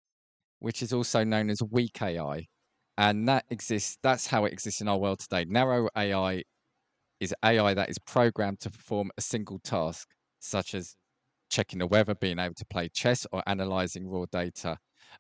[0.60, 2.46] which is also known as weak AI,
[2.98, 3.98] and that exists.
[4.04, 5.46] That's how it exists in our world today.
[5.46, 6.44] Narrow AI
[7.20, 10.08] is AI that is programmed to perform a single task,
[10.40, 10.96] such as
[11.50, 14.78] checking the weather, being able to play chess, or analyzing raw data.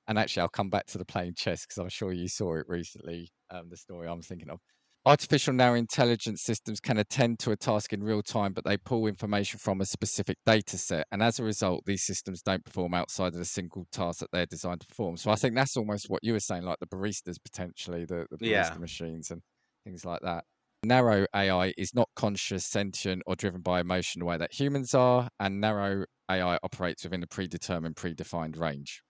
[0.07, 2.65] And actually, I'll come back to the playing chess because I'm sure you saw it
[2.67, 3.29] recently.
[3.49, 4.59] Um, the story I'm thinking of.
[5.07, 9.05] Artificial narrow intelligence systems can attend to a task in real time, but they pull
[9.05, 11.05] information from a specific data set.
[11.11, 14.47] And as a result, these systems don't perform outside of the single task that they're
[14.47, 15.17] designed to perform.
[15.17, 18.37] So I think that's almost what you were saying, like the baristas potentially, the, the
[18.37, 18.77] barista Yeah.
[18.79, 19.43] machines and
[19.83, 20.45] things like that.
[20.87, 25.29] Narrow AI is not conscious, sentient, or driven by emotion the way that humans are,
[25.39, 29.01] and narrow AI operates within a predetermined, predefined range.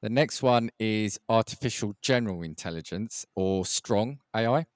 [0.00, 4.66] The next one is artificial general intelligence or strong AI.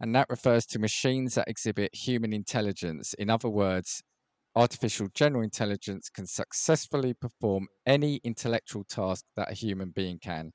[0.00, 3.14] and that refers to machines that exhibit human intelligence.
[3.14, 4.02] In other words,
[4.56, 10.50] artificial general intelligence can successfully perform any intellectual task that a human being can.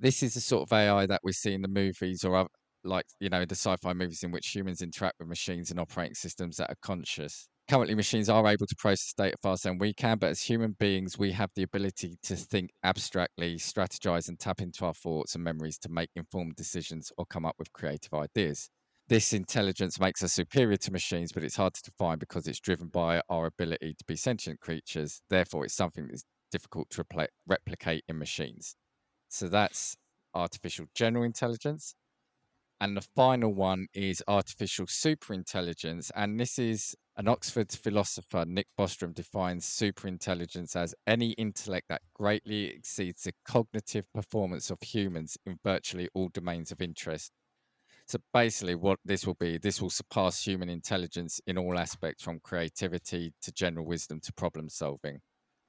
[0.00, 2.48] This is the sort of AI that we see in the movies or
[2.86, 6.56] like, you know, the sci-fi movies in which humans interact with machines and operating systems
[6.56, 7.48] that are conscious.
[7.68, 11.18] Currently, machines are able to process data faster than we can, but as human beings,
[11.18, 15.76] we have the ability to think abstractly, strategize, and tap into our thoughts and memories
[15.78, 18.70] to make informed decisions or come up with creative ideas.
[19.08, 22.88] This intelligence makes us superior to machines, but it's hard to define because it's driven
[22.88, 25.20] by our ability to be sentient creatures.
[25.28, 28.76] Therefore, it's something that's difficult to repli- replicate in machines.
[29.28, 29.96] So that's
[30.34, 31.94] artificial general intelligence.
[32.80, 36.10] And the final one is artificial superintelligence.
[36.14, 42.64] And this is an Oxford philosopher, Nick Bostrom, defines superintelligence as any intellect that greatly
[42.66, 47.32] exceeds the cognitive performance of humans in virtually all domains of interest.
[48.06, 52.40] So basically, what this will be, this will surpass human intelligence in all aspects from
[52.40, 55.20] creativity to general wisdom to problem solving.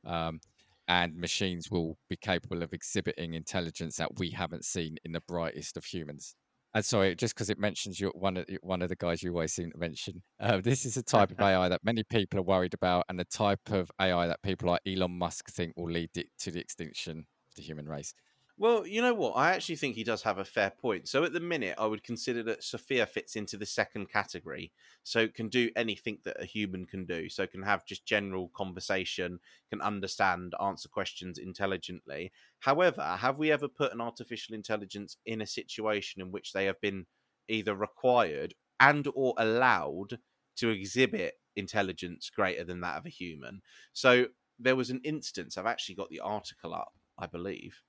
[0.06, 0.42] Um,
[0.88, 5.78] and machines will be capable of exhibiting intelligence that we haven't seen in the brightest
[5.78, 6.36] of humans.
[6.78, 9.52] And sorry, just because it mentions you one of one of the guys you always
[9.52, 10.22] seem to mention.
[10.40, 13.26] Uh, this is a type of AI that many people are worried about, and the
[13.26, 17.18] type of AI that people like Elon Musk think will lead it to the extinction
[17.18, 18.14] of the human race.
[18.60, 19.34] Well, you know what?
[19.34, 21.08] I actually think he does have a fair point.
[21.08, 24.72] So at the minute, I would consider that Sophia fits into the second category.
[25.04, 27.30] So can do anything that a human can do.
[27.30, 29.40] So can have just general conversation,
[29.70, 32.32] can understand, answer questions intelligently.
[32.60, 36.82] However, have we ever put an artificial intelligence in a situation in which they have
[36.82, 37.06] been
[37.48, 40.18] either required and or allowed
[40.56, 43.62] to exhibit intelligence greater than that of a human?
[43.94, 47.84] So there was an instance, I've actually got the article up, I believe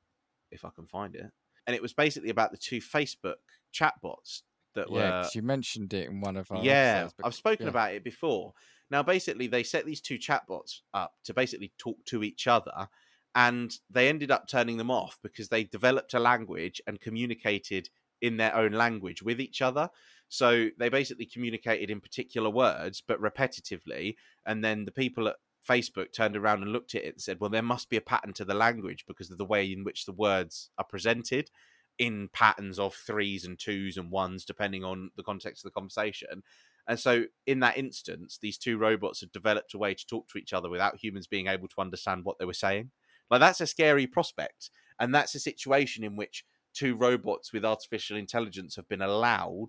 [0.50, 1.30] if I can find it.
[1.66, 3.36] And it was basically about the two Facebook
[3.74, 4.42] chatbots
[4.74, 7.66] that were Yeah, you mentioned it in one of our Yeah, episodes, but I've spoken
[7.66, 7.70] yeah.
[7.70, 8.54] about it before.
[8.90, 12.88] Now, basically, they set these two chatbots up to basically talk to each other,
[13.34, 18.36] and they ended up turning them off because they developed a language and communicated in
[18.38, 19.90] their own language with each other.
[20.28, 24.16] So they basically communicated in particular words, but repetitively.
[24.46, 27.50] And then the people at Facebook turned around and looked at it and said, well,
[27.50, 30.12] there must be a pattern to the language because of the way in which the
[30.12, 31.50] words are presented
[31.98, 36.42] in patterns of threes and twos and ones, depending on the context of the conversation.
[36.86, 40.38] And so, in that instance, these two robots had developed a way to talk to
[40.38, 42.90] each other without humans being able to understand what they were saying.
[43.30, 44.70] Like, that's a scary prospect.
[44.98, 49.68] And that's a situation in which two robots with artificial intelligence have been allowed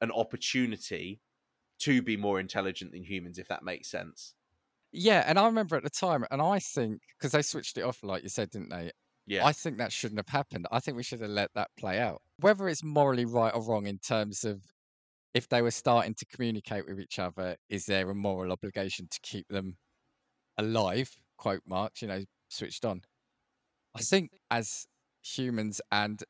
[0.00, 1.20] an opportunity
[1.80, 4.34] to be more intelligent than humans, if that makes sense.
[4.92, 8.02] Yeah, and I remember at the time, and I think because they switched it off,
[8.02, 8.90] like you said, didn't they?
[9.26, 9.44] Yeah.
[9.44, 10.66] I think that shouldn't have happened.
[10.72, 12.22] I think we should have let that play out.
[12.40, 14.62] Whether it's morally right or wrong in terms of
[15.34, 19.20] if they were starting to communicate with each other, is there a moral obligation to
[19.22, 19.76] keep them
[20.56, 21.14] alive?
[21.36, 23.02] Quote marks, you know, switched on.
[23.94, 24.86] I think as
[25.22, 26.22] humans and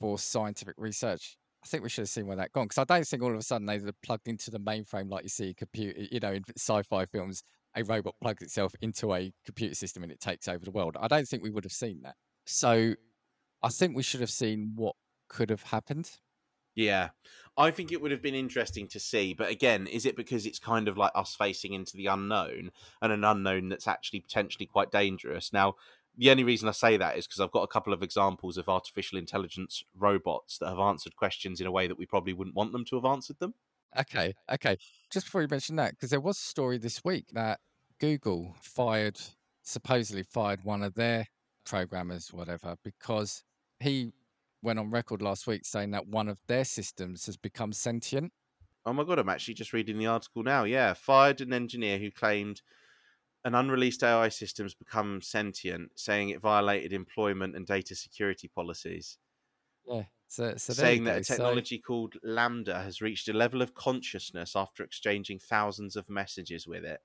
[0.00, 3.06] for scientific research, I think we should have seen where that gone because I don't
[3.06, 5.54] think all of a sudden they would have plugged into the mainframe like you see
[5.54, 7.42] computer, you know, in sci-fi films,
[7.76, 10.96] a robot plugs itself into a computer system and it takes over the world.
[11.00, 12.16] I don't think we would have seen that.
[12.44, 12.94] So
[13.62, 14.96] I think we should have seen what
[15.28, 16.10] could have happened.
[16.74, 17.10] Yeah.
[17.56, 20.58] I think it would have been interesting to see, but again, is it because it's
[20.58, 22.70] kind of like us facing into the unknown
[23.02, 25.52] and an unknown that's actually potentially quite dangerous?
[25.52, 25.74] Now,
[26.16, 28.68] the only reason I say that is because I've got a couple of examples of
[28.68, 32.72] artificial intelligence robots that have answered questions in a way that we probably wouldn't want
[32.72, 33.54] them to have answered them.
[33.98, 34.76] Okay, okay.
[35.10, 37.58] Just before you mention that, because there was a story this week that
[37.98, 39.20] Google fired,
[39.62, 41.26] supposedly fired one of their
[41.64, 43.42] programmers, whatever, because
[43.80, 44.12] he
[44.62, 48.32] went on record last week saying that one of their systems has become sentient.
[48.86, 50.64] Oh my god, I'm actually just reading the article now.
[50.64, 52.62] Yeah, fired an engineer who claimed
[53.44, 59.18] an unreleased AI system's become sentient, saying it violated employment and data security policies.
[59.88, 60.04] Yeah.
[60.30, 64.54] So, so saying that a So- technology called LaMDA has reached a level of consciousness
[64.54, 67.00] after exchanging thousands of messages with it.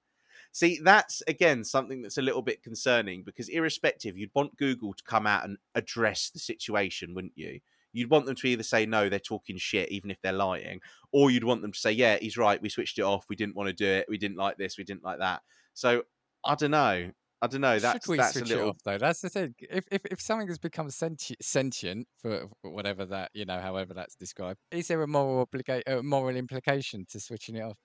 [0.51, 5.03] See, that's again something that's a little bit concerning because, irrespective, you'd want Google to
[5.03, 7.61] come out and address the situation, wouldn't you?
[7.93, 11.31] You'd want them to either say, no, they're talking shit, even if they're lying, or
[11.31, 13.69] you'd want them to say, yeah, he's right, we switched it off, we didn't want
[13.69, 15.41] to do it, we didn't like this, we didn't like that.
[15.73, 16.03] So,
[16.43, 17.11] I don't know.
[17.41, 17.77] I don't know.
[17.79, 18.97] That's Should we that's a switch little it off though?
[18.97, 19.55] That's the thing.
[19.59, 24.15] If if if something has become sentient, sentient for, whatever that you know, however that's
[24.15, 27.77] described, is there a moral obliga- a moral implication to switching it off?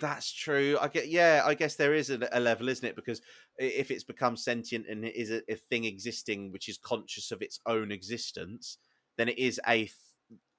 [0.00, 0.78] That's true.
[0.80, 1.08] I get.
[1.08, 2.96] Yeah, I guess there is a, a level, isn't it?
[2.96, 3.20] Because
[3.58, 7.42] if it's become sentient and it is a, a thing existing which is conscious of
[7.42, 8.78] its own existence,
[9.18, 9.92] then it is a th-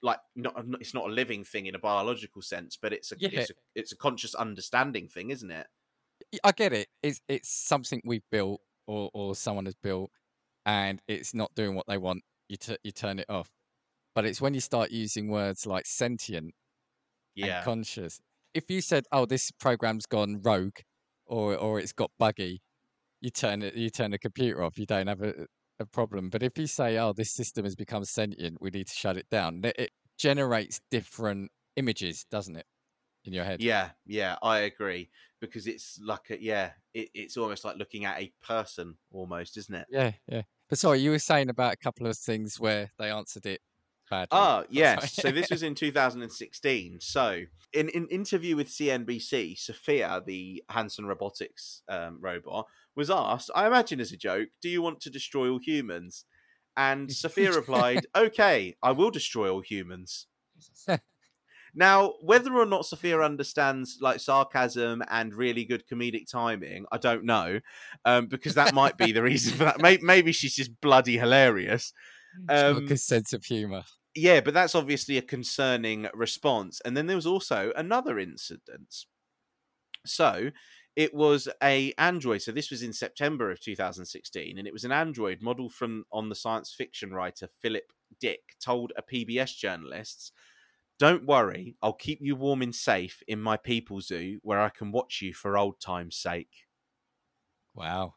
[0.04, 3.15] like not, not- it's not a living thing in a biological sense, but it's a
[3.17, 3.30] Yeah.
[3.32, 5.67] it's a, it's a conscious understanding thing, isn't it?
[6.43, 6.88] I get it.
[7.02, 10.12] It's it's something we've built or or someone has built,
[10.65, 12.24] and it's not doing what they want.
[12.50, 13.52] You tu- you turn it off.
[14.15, 16.54] But it's when you start using words like sentient
[17.36, 18.22] Yeah, and conscious.
[18.54, 20.78] If you said, "Oh, this program's gone rogue,"
[21.26, 22.62] or or it's got buggy,
[23.22, 24.78] you turn it you turn the computer off.
[24.80, 25.48] You don't have a
[25.80, 26.30] a problem.
[26.32, 29.30] But if you say, "Oh, this system has become sentient, we need to shut it
[29.30, 32.67] down," it generates different images, doesn't it,
[33.26, 33.62] in your head?
[33.62, 34.38] yeah, yeah.
[34.41, 35.12] I agree
[35.43, 39.75] because it's like a, yeah, it, it's almost like looking at a person, almost, isn't
[39.75, 39.88] it?
[39.89, 40.43] Yeah, yeah.
[40.69, 43.62] But sorry, you were saying about a couple of things where they answered it
[44.10, 44.27] badly.
[44.32, 45.13] Oh yes.
[45.13, 46.99] So this was in 2016.
[47.01, 47.41] So,
[47.73, 53.99] in an interview with CNBC, Sophia, the Hanson Robotics um, robot, was asked, I imagine
[53.99, 56.25] as a joke, do you want to destroy all humans?
[56.77, 60.27] And Sophia replied, okay, I will destroy all humans.
[61.75, 67.23] Now, whether or not Sophia understands like sarcasm and really good comedic timing, I don't
[67.25, 67.59] know,
[68.05, 69.81] um, because that might be the reason for that.
[69.81, 71.93] Maybe, maybe she's just bloody hilarious.
[72.49, 73.83] She's got a Um, good sense of humour.
[74.15, 76.81] yeah, but that's obviously a concerning response.
[76.83, 79.05] And then there was also another incident.
[80.05, 80.49] So
[80.95, 82.41] it was a Android.
[82.41, 86.29] So this was in September of 2016, and it was an Android model from on
[86.29, 90.31] the science fiction writer Philip Dick told a PBS journalists,
[91.08, 94.92] "Don't worry, I'll keep you warm and safe in my people zoo where I can
[94.92, 96.54] watch you for old time's sake."
[97.76, 98.16] Wow.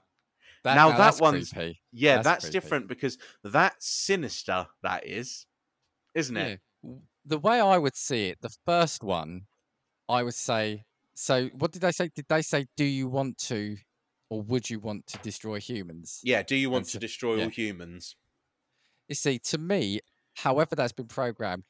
[0.64, 1.80] Now that that's one's- creepy.
[1.92, 4.66] Yeah, That's that's, different because that's sinister.
[4.82, 5.46] That is,
[6.14, 6.60] isn't it?
[6.82, 6.94] Yeah.
[7.24, 9.46] The way I would see it, the first one,
[10.08, 10.84] I would say.
[11.14, 12.10] So, what did they say?
[12.14, 13.76] Did they say, "Do you want to,
[14.28, 16.42] or would you want to destroy humans?" Yeah.
[16.42, 17.44] Do you want And to so- destroy yeah.
[17.44, 18.16] all humans?
[19.08, 20.00] You see, to me,
[20.34, 21.64] however that's been programmed,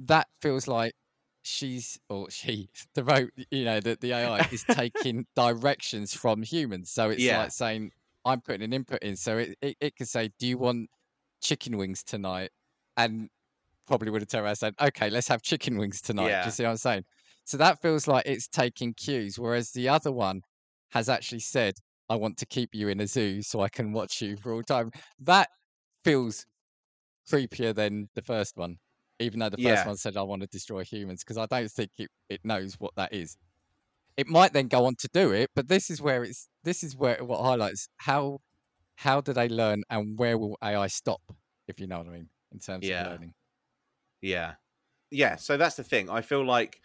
[0.00, 0.94] that feels like
[1.42, 6.90] she's or she, the ro- you know, that the AI is taking directions from humans.
[6.92, 7.30] So it's Yeah.
[7.30, 7.90] like saying,
[8.24, 9.16] I'm putting an input in.
[9.16, 10.90] So it, it, it could say, Do you want
[11.42, 12.50] chicken wings tonight?
[12.96, 13.28] And
[13.86, 16.40] probably would have turned around and said, Okay, let's have chicken wings tonight.
[16.40, 17.04] Do you see what I'm saying?
[17.44, 20.42] So that feels like it's taking cues, whereas the other one
[20.92, 21.74] has actually said,
[22.08, 24.62] I want to keep you in a zoo so I can watch you for all
[24.62, 24.90] time.
[25.18, 25.48] That
[26.04, 26.46] feels
[27.30, 28.78] creepier than the first one,
[29.24, 29.86] even though the first Yeah.
[29.86, 32.94] one said I want to destroy humans, because I don't think it, it knows what
[32.96, 33.36] that is.
[34.16, 36.94] It might then go on to do it, but this is where it's this is
[36.96, 38.40] where what highlights how
[38.96, 41.20] how do they learn and where will AI stop,
[41.66, 43.06] if you know what I mean, in terms Yeah.
[43.06, 43.34] of learning.
[44.20, 44.54] Yeah.
[45.10, 45.34] Yeah.
[45.36, 46.08] So that's the thing.
[46.08, 46.80] I feel like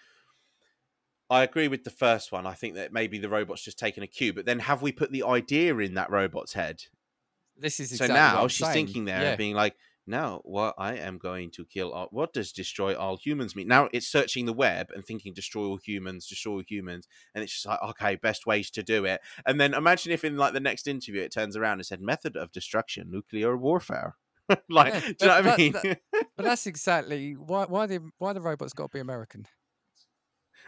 [1.29, 2.47] I agree with the first one.
[2.47, 5.11] I think that maybe the robot's just taking a cue, but then have we put
[5.11, 6.81] the idea in that robot's head?
[7.55, 8.87] This is so exactly what now she's saying.
[8.87, 9.35] thinking there, Yeah.
[9.35, 9.75] being like,
[10.09, 11.91] no, what I am going to kill.
[11.93, 13.67] All, what does destroy all humans mean?
[13.67, 17.53] Now it's searching the web and thinking destroy all humans, destroy all humans, and it's
[17.53, 19.21] just like, okay, best ways to do it.
[19.45, 22.35] And then imagine if in like the next interview it turns around and said method
[22.35, 24.15] of destruction, nuclear warfare.
[24.69, 25.71] like, Yeah, do you know what I mean?
[25.73, 26.01] that-
[26.35, 29.45] But that's exactly why why the why the robots got to be American.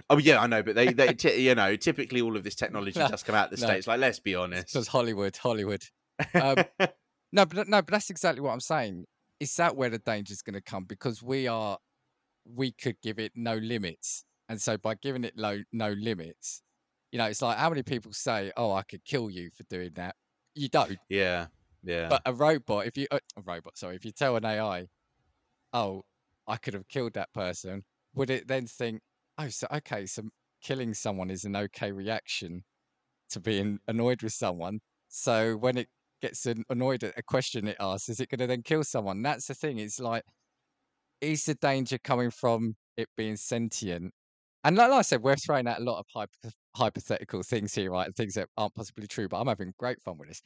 [0.10, 3.00] Oh yeah, I know, but they, they, t- you know, typically all of this technology
[3.00, 3.72] No, does come out of the no.
[3.72, 3.88] states.
[3.88, 4.68] Like, let's be honest.
[4.74, 5.84] Because Hollywood, Hollywood.
[6.36, 6.58] um,
[7.34, 9.06] No, but no, but that's exactly what I'm saying.
[9.42, 10.86] Is that where the danger is going to come?
[10.86, 11.80] Because we are,
[12.46, 16.62] we could give it no limits, and so by giving it low, no limits,
[17.12, 19.94] you know, it's like how many people say, "Oh, I could kill you for doing
[19.96, 20.16] that."
[20.56, 21.00] You don't.
[21.10, 21.48] yeah,
[21.84, 24.88] yeah, But a robot, if you uh, a robot, sorry, if you tell an AI,
[25.74, 26.06] "Oh,
[26.48, 29.02] I could have killed that person," would it then think,
[29.38, 30.30] "Oh, so okay, so
[30.62, 32.66] killing someone is an okay reaction
[33.30, 35.90] to being annoyed with someone." So when it
[36.22, 39.22] gets annoyed at a question it asks, is it going to then kill someone?
[39.22, 39.80] That's the thing.
[39.80, 40.24] It's like,
[41.22, 44.14] is the danger coming from it being sentient?
[44.64, 47.92] And like, like I said, we're throwing out a lot of hypo- hypothetical things here,
[47.92, 48.14] right?
[48.16, 50.42] Things that aren't possibly true, but I'm having great fun with this.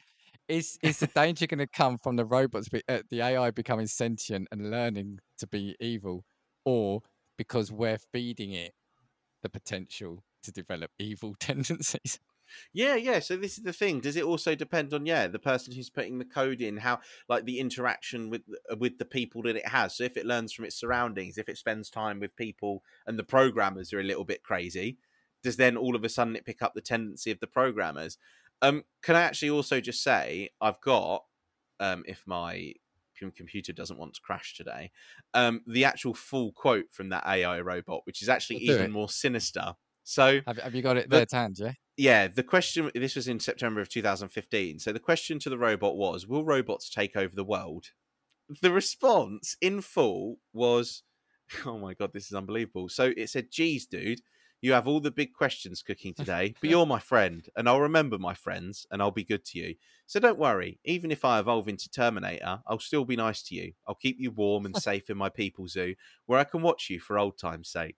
[0.48, 3.86] Is is the danger going to come from the robots, be, uh, the AI becoming
[3.86, 6.24] sentient and learning to be evil,
[6.64, 7.00] or
[7.36, 8.72] because we're feeding it
[9.42, 12.18] the potential to develop evil tendencies?
[12.72, 13.18] Yeah, yeah.
[13.20, 14.00] So this is the thing.
[14.00, 17.44] Does it also depend on yeah the person who's putting the code in, how like
[17.44, 19.96] the interaction with uh, with the people that it has?
[19.96, 23.24] So if it learns from its surroundings, if it spends time with people, and the
[23.24, 24.98] programmers are a little bit crazy,
[25.42, 28.18] does then all of a sudden it pick up the tendency of the programmers?
[28.62, 31.24] Um, can I actually also just say I've got
[31.80, 32.72] um, if my
[33.36, 34.90] computer doesn't want to crash today,
[35.34, 39.74] um, the actual full quote from that AI robot, which is actually even more sinister.
[40.08, 41.56] So Have, have you got it But- there hand?
[41.58, 41.72] Yeah.
[41.96, 44.78] yeah, the question this was in September of 2015.
[44.78, 47.86] So the question to the robot was, will robots take over the world?
[48.62, 51.02] The response in full was
[51.66, 52.88] Oh my god, this is unbelievable.
[52.88, 54.20] So it said, "Geez, dude,
[54.62, 58.16] you have all the big questions cooking today, but you're my friend, and I'll remember
[58.18, 59.74] my friends, and I'll be good to you.
[60.06, 60.78] So don't worry.
[60.84, 63.72] Even if I evolve into Terminator, I'll still be nice to you.
[63.88, 65.94] I'll keep you warm and safe in my people zoo,
[66.26, 67.96] where I can watch you for old time's sake."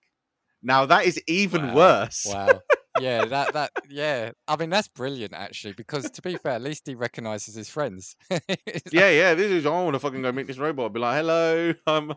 [0.62, 1.74] Now that is even Wow.
[1.74, 2.26] worse.
[2.28, 2.60] Wow.
[3.00, 4.32] Yeah, that that yeah.
[4.48, 8.16] I mean, that's brilliant actually, because to be fair, at least he recognizes his friends.
[8.30, 8.42] Like-
[8.90, 9.34] Yeah, yeah.
[9.34, 9.66] This is.
[9.66, 10.82] I want to fucking go meet this robot.
[10.84, 12.12] I'll be like, "Hello." Um,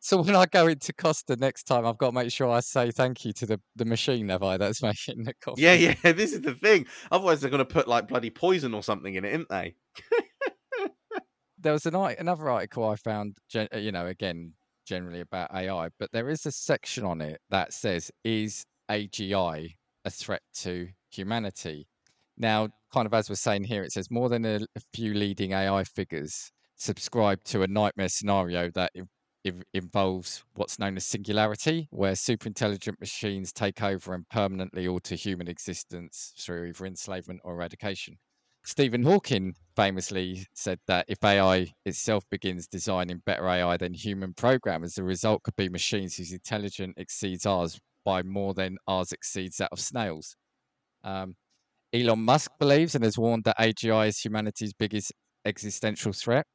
[0.00, 2.90] so when I go into Costa next time, I've got to make sure I say
[2.90, 4.56] thank you to the, the machine, have I?
[4.56, 5.62] That's making the coffee.
[5.62, 6.12] yeah, yeah.
[6.12, 6.86] This is the thing.
[7.12, 9.76] Otherwise, they're going to put like bloody poison or something in it, aren't they?
[11.58, 14.52] There was an another article I found, uh, you know, again,
[14.84, 20.10] generally about AI, but there is a section on it that says, "Is AGI a
[20.10, 21.86] threat to humanity?"
[22.36, 24.60] Now, kind of as we're saying here, it says more than a,
[24.92, 29.08] few leading AI figures subscribe to a nightmare scenario that in-
[29.44, 35.14] in- involves what's known as singularity, where super intelligent machines take over and permanently alter
[35.14, 38.18] human existence through either enslavement or eradication.
[38.66, 44.94] Stephen Hawking famously said that if AI itself begins designing better AI than human programmers,
[44.94, 49.68] the result could be machines whose intelligence exceeds ours by more than ours exceeds that
[49.70, 50.34] of snails.
[51.02, 51.34] Um,
[51.92, 55.12] Elon Musk believes and has warned that AGI is humanity's biggest
[55.44, 56.46] existential threat.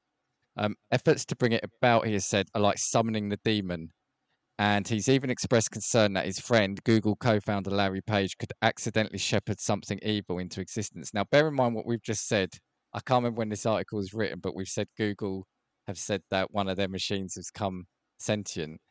[0.58, 3.92] Um, efforts to bring it about, he has said, are like summoning the demon.
[4.60, 9.18] And he's even expressed concern that his friend, Google co founder Larry Page, could accidentally
[9.18, 11.14] shepherd something evil into existence.
[11.14, 12.50] Now, bear in mind what we've just said.
[12.94, 15.48] I can't remember when this article was written, but we've said Google
[15.88, 17.86] have said that one of their machines has come
[18.20, 18.82] sentient.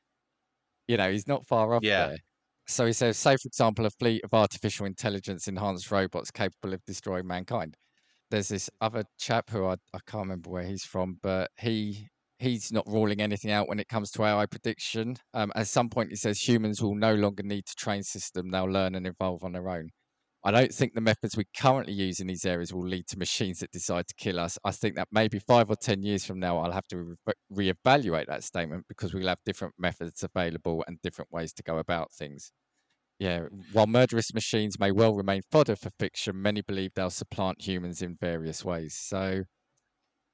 [0.89, 2.07] You know, he's not far off Yeah.
[2.09, 2.19] there.
[2.67, 6.85] So he says, say, for example, a fleet of artificial intelligence enhanced robots capable of
[6.85, 7.77] destroying mankind.
[8.31, 12.09] There's this other chap who I, I can't remember where he's from, but he
[12.39, 15.17] he's not ruling anything out when it comes to AI prediction.
[15.35, 18.65] Um, at some point, he says humans will no longer need to train system; they'll
[18.65, 19.91] learn and evolve on their own.
[20.45, 23.59] I don't think the methods we currently use in these areas will lead to machines
[23.59, 24.57] that decide to kill us.
[24.65, 28.27] I think that maybe five or 10 years from now, I'll have to re- reevaluate
[28.29, 32.53] that statement because we'll have different methods available and different ways to go about things.
[33.19, 38.01] Yeah, while murderous machines may well remain fodder for fiction, many believe they'll supplant humans
[38.01, 38.95] in various ways.
[38.95, 39.43] So,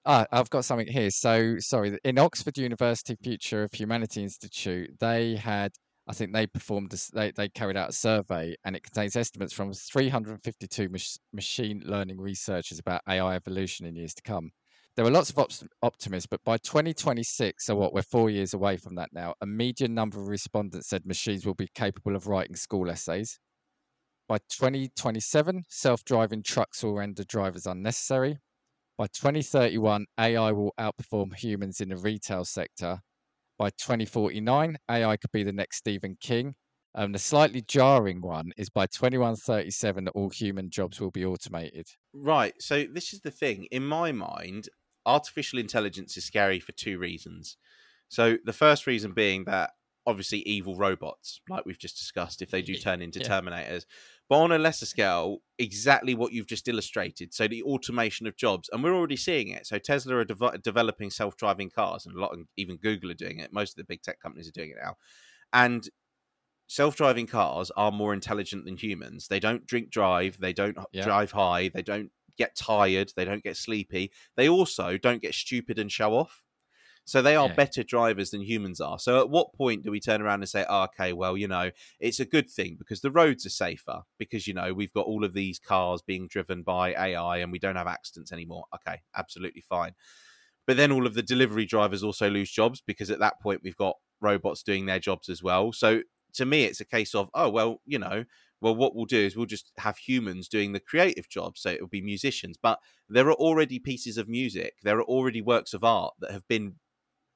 [0.07, 1.11] ah, I've got something here.
[1.11, 5.73] So, sorry, in Oxford University Future of Humanity Institute, they had
[6.07, 9.55] I think they performed this, they, they carried out a survey and it contains estimates
[9.55, 14.51] from 352 mach- machine learning researchers about AI evolution in years to come.
[14.97, 18.77] There are lots of opt- optimists, but by 2026, so what, we're four years away
[18.77, 22.55] from that now, a median number of respondents said machines will be capable of writing
[22.55, 23.39] school essays.
[24.29, 28.39] By 2027, self driving trucks will render drivers unnecessary.
[28.97, 33.01] By 2031, AI will outperform humans in the retail sector
[33.59, 36.55] by 2049, AI could be the next Stephen King.
[36.97, 41.87] Um, the slightly jarring one is by 2137, all human jobs will be automated.
[42.13, 42.55] Right.
[42.61, 43.65] So this is the thing.
[43.71, 44.69] In my mind,
[45.07, 47.57] artificial intelligence is scary for two reasons.
[48.09, 49.71] So the first reason being that
[50.07, 53.29] obviously evil robots, like we've just discussed, if they do turn into Yeah.
[53.29, 53.87] Terminators.
[54.29, 57.35] But on a lesser scale, exactly what you've just illustrated.
[57.35, 59.67] So the automation of jobs, and we're already seeing it.
[59.67, 63.39] So Tesla are dev- developing self-driving cars, and a lot, of, even Google are doing
[63.41, 63.53] it.
[63.53, 64.97] Most of the big tech companies are doing it now,
[65.53, 65.89] and
[66.67, 69.29] self-driving cars are more intelligent than humans.
[69.29, 70.39] They don't drink drive.
[70.41, 71.05] They don't Yeah.
[71.05, 71.69] drive high.
[71.69, 73.13] They don't get tired.
[73.17, 74.11] They don't get sleepy.
[74.37, 76.43] They also don't get stupid and show off.
[77.05, 77.55] So they are Yeah.
[77.55, 78.99] better drivers than humans are.
[78.99, 81.71] So at what point do we turn around and say, oh, okay, well, you know,
[82.01, 85.25] it's a good thing because the roads are safer because, you know, we've got all
[85.25, 88.65] of these cars being driven by AI and we don't have accidents anymore.
[88.75, 89.95] Okay, absolutely fine.
[90.67, 93.77] But then all of the delivery drivers also lose jobs because at that point we've
[93.77, 95.73] got robots doing their jobs as well.
[95.73, 96.03] So
[96.35, 98.25] to me, it's a case of, oh, well, you know,
[98.61, 101.61] well, what we'll do is we'll just have humans doing the creative jobs.
[101.61, 102.57] So it'll be musicians.
[102.57, 102.81] But
[103.11, 106.77] there are already pieces of music, there are already works of art that have been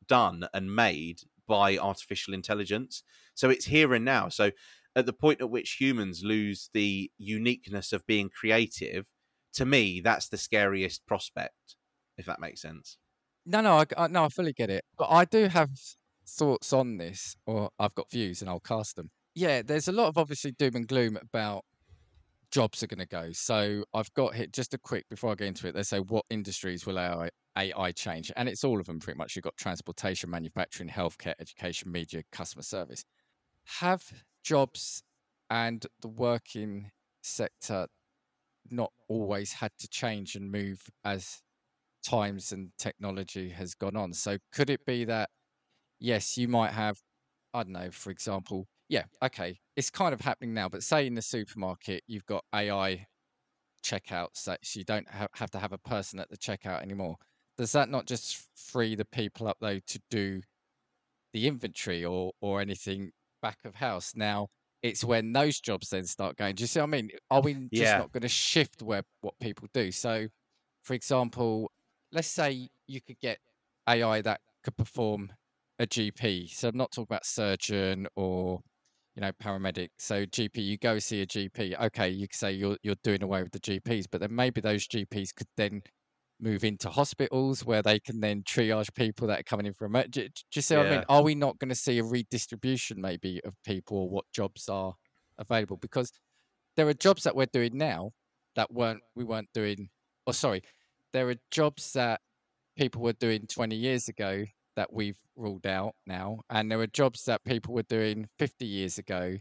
[0.09, 3.03] done and made by artificial intelligence.
[3.35, 4.29] So it's here and now.
[4.29, 4.51] So
[4.97, 9.07] at the point at which humans lose the uniqueness of being creative,
[9.55, 11.77] to me, that's the scariest prospect,
[12.17, 12.99] if that makes sense.
[13.47, 14.85] No, no, I, I, no, I fully get it.
[14.99, 15.71] But I do have
[16.27, 19.11] thoughts on this, or I've got views and I'll cast them.
[19.35, 21.65] Yeah, there's a lot of obviously doom and gloom about
[22.51, 23.31] jobs are going to go.
[23.33, 25.75] So I've got here just a quick before I get into it.
[25.75, 29.37] They say what industries will AI, AI change, and it's all of them pretty much.
[29.37, 33.05] You've got transportation, manufacturing, healthcare, education, media, customer service.
[33.81, 34.05] Have
[34.45, 35.03] jobs
[35.51, 36.91] and the working
[37.23, 37.89] sector
[38.71, 41.43] not always had to change and move as
[42.07, 44.13] times and technology has gone on?
[44.13, 45.31] So could it be that
[46.01, 46.99] yes, you might have
[47.55, 51.15] I don't know, for example, yeah, okay, it's kind of happening now, but say in
[51.15, 53.07] the supermarket, you've got AI
[53.85, 57.17] checkouts, so so you don't have to have a person at the checkout anymore.
[57.59, 60.43] Does that not just free the people up though to do
[61.33, 63.11] the inventory or or anything
[63.43, 64.15] back of house?
[64.15, 64.49] Now
[64.83, 66.55] it's when those jobs then start going.
[66.55, 67.11] Do you see what I mean?
[67.31, 67.99] Are we just Yeah.
[67.99, 69.91] not going to shift where what people do?
[69.91, 70.29] So,
[70.85, 71.73] for example,
[72.13, 73.39] let's say you could get
[73.89, 75.33] AI that could perform
[75.81, 76.47] a GP.
[76.49, 78.61] So I'm not talking about surgeon or
[79.17, 79.91] you know paramedic.
[79.99, 81.75] So GP, you go see a GP.
[81.77, 84.87] Okay, you could say you're you're doing away with the GPs, but then maybe those
[84.87, 85.83] GPs could then
[86.41, 89.93] move into hospitals where they can then triage people that are coming in from.
[89.93, 91.05] Do, do you see what I mean?
[91.09, 94.95] Are we not going to see a redistribution maybe of people or what jobs are
[95.39, 95.77] available?
[95.77, 96.13] Because
[96.77, 98.13] there are jobs that we're doing now
[98.55, 99.89] that weren't we weren't doing.
[100.27, 100.63] Or sorry,
[101.13, 102.21] there are jobs that
[102.77, 104.45] people were doing 20 years ago
[104.77, 108.99] that we've ruled out now, and there are jobs that people were doing 50 years
[108.99, 109.39] ago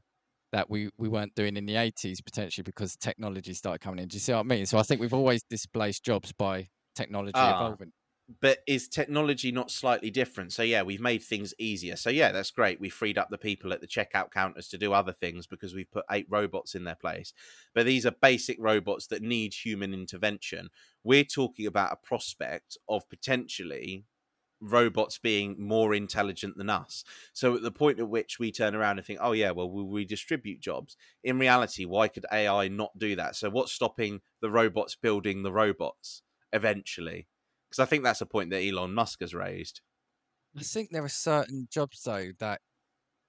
[0.52, 4.08] that we, we weren't doing in the 80s potentially because technology started coming in.
[4.08, 4.66] Do you see what I mean?
[4.66, 6.68] So I think we've always displaced jobs by
[6.98, 7.50] technology Ah.
[7.50, 7.94] evolving.
[8.42, 10.52] but is technology not slightly different?
[10.54, 11.96] So yeah, we've made things easier.
[11.96, 12.80] So yeah, that's great.
[12.80, 15.92] We freed up the people at the checkout counters to do other things because we've
[15.92, 17.34] put eight robots in their place.
[17.74, 20.70] But these are basic robots that need human intervention.
[21.06, 24.06] We're talking about a prospect of potentially
[24.60, 27.04] robots being more intelligent than us.
[27.34, 29.86] So at the point at which we turn around and think, "Oh yeah, well we'll
[29.88, 33.36] redistribute jobs." In reality, why could AI not do that?
[33.36, 36.24] So what's stopping the robots building the robots
[36.54, 37.28] eventually?
[37.70, 39.82] Because I think that's a point that Elon Musk has raised.
[40.58, 42.62] I think there are certain jobs though that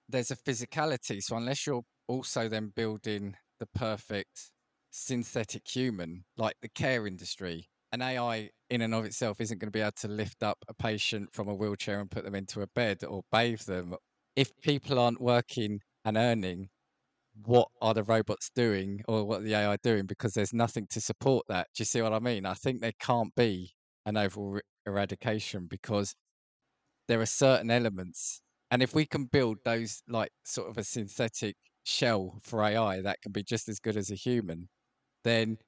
[0.09, 1.23] there's a physicality.
[1.23, 4.51] So unless you're also then building the perfect
[4.91, 9.77] synthetic human, like the care industry, an AI in and of itself isn't going to
[9.77, 12.67] be able to lift up a patient from a wheelchair and put them into a
[12.75, 13.95] bed or bathe them.
[14.37, 16.69] If people aren't working and earning,
[17.45, 20.07] what are the robots doing or what the AI doing?
[20.07, 21.69] Because there's nothing to support that.
[21.75, 22.47] Do you see what I mean?
[22.47, 23.73] I think there can't be
[24.07, 26.15] an overall eradication because
[27.09, 31.57] there are certain elements and if we can build those like sort of a synthetic
[31.85, 34.69] shell for AI that can be just as good as a human,
[35.25, 35.59] then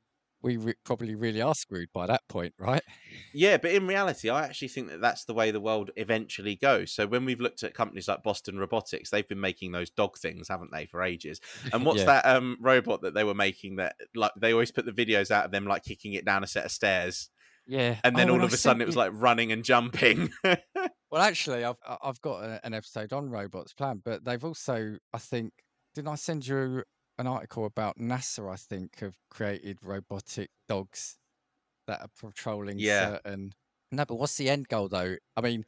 [0.43, 2.83] we re- probably really are screwed by that point, right?
[3.33, 6.93] Yeah, but in reality, I actually think that that's the way the world eventually goes.
[6.93, 10.49] So when we've looked at companies like Boston Robotics, they've been making those dog things,
[10.49, 11.41] haven't they, for ages?
[11.73, 12.07] And what's Yeah.
[12.07, 15.45] that um robot that they were making that like they always put the videos out
[15.45, 17.31] of them like kicking it down a set of stairs,
[17.67, 17.99] Yeah.
[18.05, 20.31] and then Oh, all of a sudden it was like running and jumping.
[21.13, 25.19] Well, actually, I've I've got a, an episode on robots planned, but they've also, I
[25.19, 25.53] think,
[25.97, 26.85] didn't I send you
[27.21, 28.51] an article about NASA?
[28.53, 31.19] I think have created robotic dogs
[31.87, 32.85] that are patrolling Yeah.
[32.85, 33.53] certain.
[33.93, 35.17] No, but what's the end goal though?
[35.37, 35.67] I mean,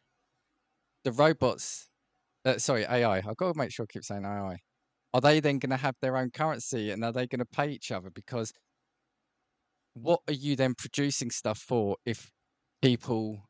[1.05, 1.89] the robots.
[2.45, 3.19] Uh, sorry, AI.
[3.19, 4.59] I've got to make sure I keep saying AI.
[5.15, 7.71] Are they then going to have their own currency, and are they going to pay
[7.71, 8.11] each other?
[8.11, 8.53] Because
[9.95, 12.31] what are you then producing stuff for if
[12.81, 13.45] people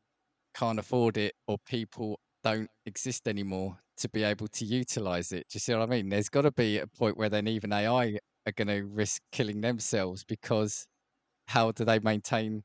[0.55, 5.47] can't afford it or people don't exist anymore to be able to utilize it.
[5.49, 6.09] Do you see what I mean?
[6.09, 9.61] There's got to be a point where then even AI are going to risk killing
[9.61, 10.87] themselves because
[11.47, 12.63] how do they maintain?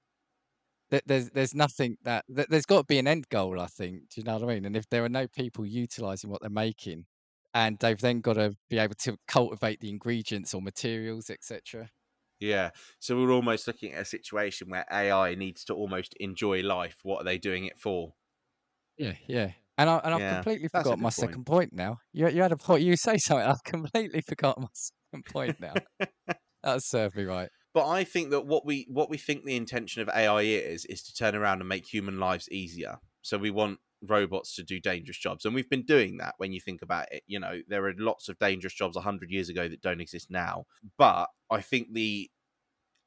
[0.91, 3.61] there- There's there's nothing that there's got to be an end goal.
[3.61, 4.09] I think.
[4.11, 4.65] Do you know what I mean?
[4.65, 7.07] And if there are no people utilizing what they're making,
[7.55, 11.91] and they've then got to be able to cultivate the ingredients or materials, etc.
[12.41, 12.71] yeah,
[13.01, 17.01] so we're almost looking at a situation where AI needs to almost enjoy life.
[17.03, 18.15] What are they doing it for?
[18.97, 19.53] Yeah, yeah.
[19.79, 21.39] And I and I've Yeah, completely forgot my point.
[21.39, 21.99] second point now.
[22.13, 22.83] You you had a point.
[22.83, 23.47] You say something.
[23.47, 25.83] I've completely forgot my second point now.
[26.63, 27.51] that served me right.
[27.75, 31.03] But I think that what we what we think the intention of AI is is
[31.05, 32.99] to turn around and make human lives easier.
[33.23, 36.35] So we want robots to do dangerous jobs, and we've been doing that.
[36.39, 39.49] When you think about it, you know there are lots of dangerous jobs hundred years
[39.49, 40.65] ago that don't exist now.
[40.97, 42.31] But I think the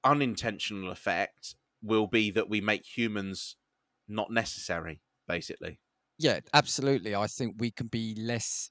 [0.03, 3.57] unintentional effect will be that we make humans
[4.07, 5.79] not necessary, basically.
[6.21, 7.15] Yeah, absolutely.
[7.15, 8.69] I think we can be less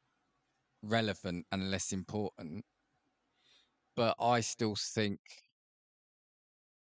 [0.82, 2.64] relevant and less important.
[3.94, 5.20] But I still think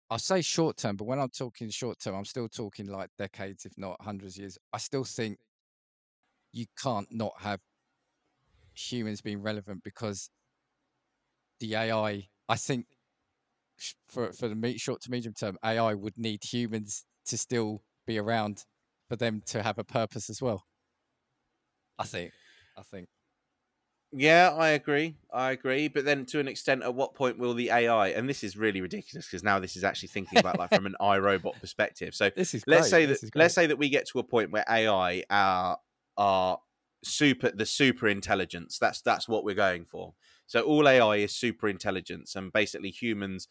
[0.10, 3.66] I say short term, but when I'm talking short term, I'm still talking like decades,
[3.66, 4.58] if not hundreds of years.
[4.74, 5.38] I still think
[6.52, 7.60] you can't not have
[8.76, 10.30] humans being relevant because
[11.60, 12.86] the AI, I think
[14.08, 18.64] for for the short to medium term, AI would need humans to still be around
[19.08, 20.66] for them to have a purpose as well.
[21.98, 22.32] I think.
[22.78, 23.08] I think.
[24.12, 25.18] Yeah, I agree.
[25.34, 25.88] I agree.
[25.90, 28.10] But then, to an extent, at what point will the AI?
[28.10, 30.96] And this is really ridiculous because now this is actually thinking about like from an
[31.02, 32.16] iRobot perspective.
[32.16, 34.20] So This is let's great, say this that is let's say that we get to
[34.20, 35.78] a point where AI are
[36.18, 36.60] are
[37.04, 38.80] super the super intelligence.
[38.80, 40.14] That's that's what we're going for.
[40.48, 43.50] So all AI is super intelligence, and basically humans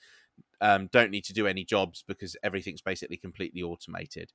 [0.60, 4.32] um, don't need to do any jobs because everything's basically completely automated.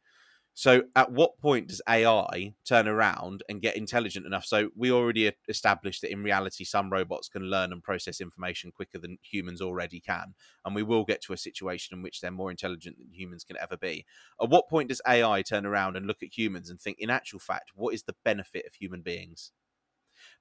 [0.59, 4.43] So, at what point does AI turn around and get intelligent enough?
[4.43, 8.97] So, we already established that in reality, some robots can learn and process information quicker
[8.97, 10.35] than humans already can.
[10.65, 13.55] And we will get to a situation in which they're more intelligent than humans can
[13.55, 14.05] ever be.
[14.41, 17.39] At what point does AI turn around and look at humans and think, in actual
[17.39, 19.53] fact, what is the benefit of human beings?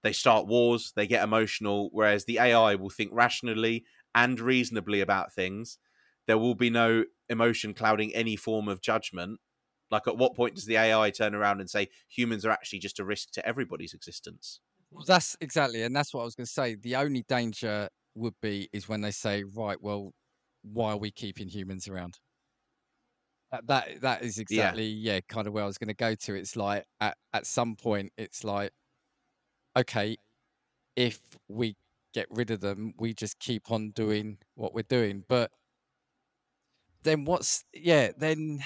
[0.03, 3.85] They start wars, they get emotional, whereas the AI will think rationally
[4.17, 5.79] and reasonably about things.
[6.27, 9.39] There will be no emotion clouding any form of judgment
[9.91, 12.99] like, at what point does the AI turn around and say humans are actually just
[12.99, 14.61] a risk to everybody's existence?
[14.91, 16.75] Well, that's exactly, and that's what I was going to say.
[16.75, 20.13] The only danger would be is when they say, right, well,
[20.63, 22.19] why are we keeping humans around?
[23.51, 25.15] That that, that is exactly yeah.
[25.15, 26.35] yeah, kind of where I was going to go to.
[26.35, 28.73] It's like at at some point, it's like,
[29.77, 30.17] okay,
[30.97, 31.77] if we
[32.13, 35.51] get rid of them, we just keep on doing what we're doing, but
[37.05, 38.59] then what's yeah then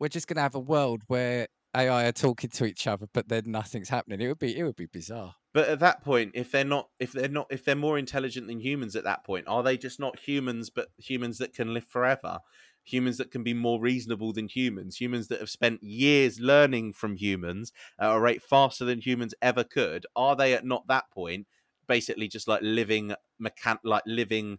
[0.00, 1.46] we're just going to have a world where
[1.76, 4.20] AI are talking to each other, but then nothing's happening.
[4.20, 5.36] It would be it would be bizarre.
[5.52, 8.60] But at that point, if they're not, if they're not, if they're more intelligent than
[8.60, 12.38] humans at that point, are they just not humans, but humans that can live forever?
[12.84, 17.16] Humans that can be more reasonable than humans, humans that have spent years learning from
[17.16, 20.06] humans at a rate faster than humans ever could.
[20.16, 21.46] Are they at not that point
[21.86, 24.58] basically just like living mechan like living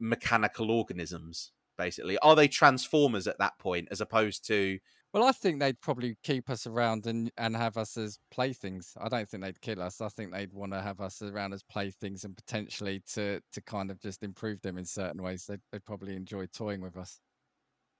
[0.00, 1.52] mechanical organisms?
[1.76, 2.18] Basically.
[2.18, 4.78] Are they transformers at that point as opposed to
[5.12, 8.92] well i think they'd probably keep us around and and have us as playthings.
[9.00, 10.00] I don't think they'd kill us.
[10.00, 13.90] I think they'd want to have us around as playthings and potentially to to kind
[13.90, 15.46] of just improve them in certain ways.
[15.48, 17.20] They'd, they'd probably enjoy toying with us.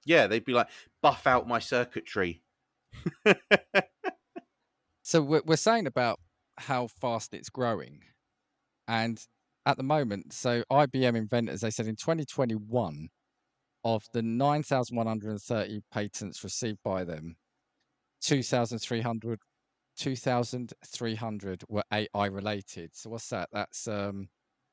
[0.05, 0.69] Yeah they'd be like
[1.01, 2.41] buff out my circuitry.
[5.07, 6.19] So we're, we're saying about
[6.57, 7.99] how fast it's growing.
[8.87, 9.23] And
[9.65, 13.09] at the moment so ibm inventors they said in 2021
[13.85, 17.37] of the 9,130 patents received by them,
[18.21, 19.39] 2,300
[19.97, 22.89] 2,300 were AI related.
[22.93, 23.49] So what's that?
[23.53, 24.27] That's um,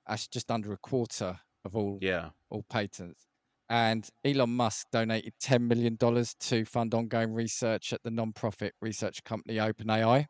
[0.06, 3.26] that's just under a quarter of all yeah all patents.
[3.68, 9.22] And Elon Musk donated ten million dollars to fund ongoing research at the non-profit research
[9.24, 10.26] company OpenAI.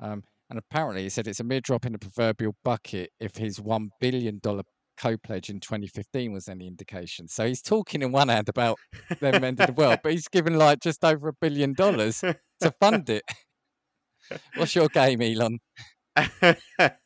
[0.00, 3.60] Um, and apparently, he said it's a mere drop in the proverbial bucket if his
[3.60, 4.62] one billion dollar
[4.96, 7.28] co-pledge in 2015 was any indication.
[7.28, 8.78] So he's talking in one hand about
[9.20, 13.08] them ending the world, but he's given like just over a billion dollars to fund
[13.10, 13.24] it.
[14.56, 15.58] What's your game, Elon?
[16.16, 16.98] it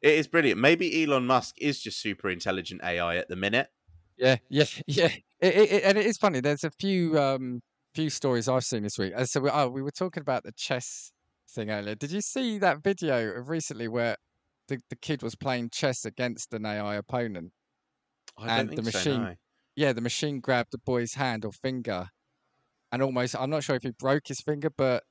[0.00, 0.60] is brilliant.
[0.60, 3.68] Maybe Elon Musk is just super intelligent AI at the minute.
[4.16, 5.10] Yeah, yeah, yeah.
[5.40, 6.40] It, it, and it is funny.
[6.40, 7.60] There's a few um
[7.94, 9.14] few stories I've seen this week.
[9.24, 11.12] So we, oh, we were talking about the chess
[11.50, 11.94] thing earlier.
[11.94, 14.16] Did you see that video of recently where
[14.70, 17.52] the, the kid was playing chess against an AI opponent.
[18.38, 19.34] and the machine, so, no.
[19.76, 22.08] yeah, the machine grabbed the boy's hand or finger,
[22.90, 25.02] and almost, I'm not sure if he broke his finger, but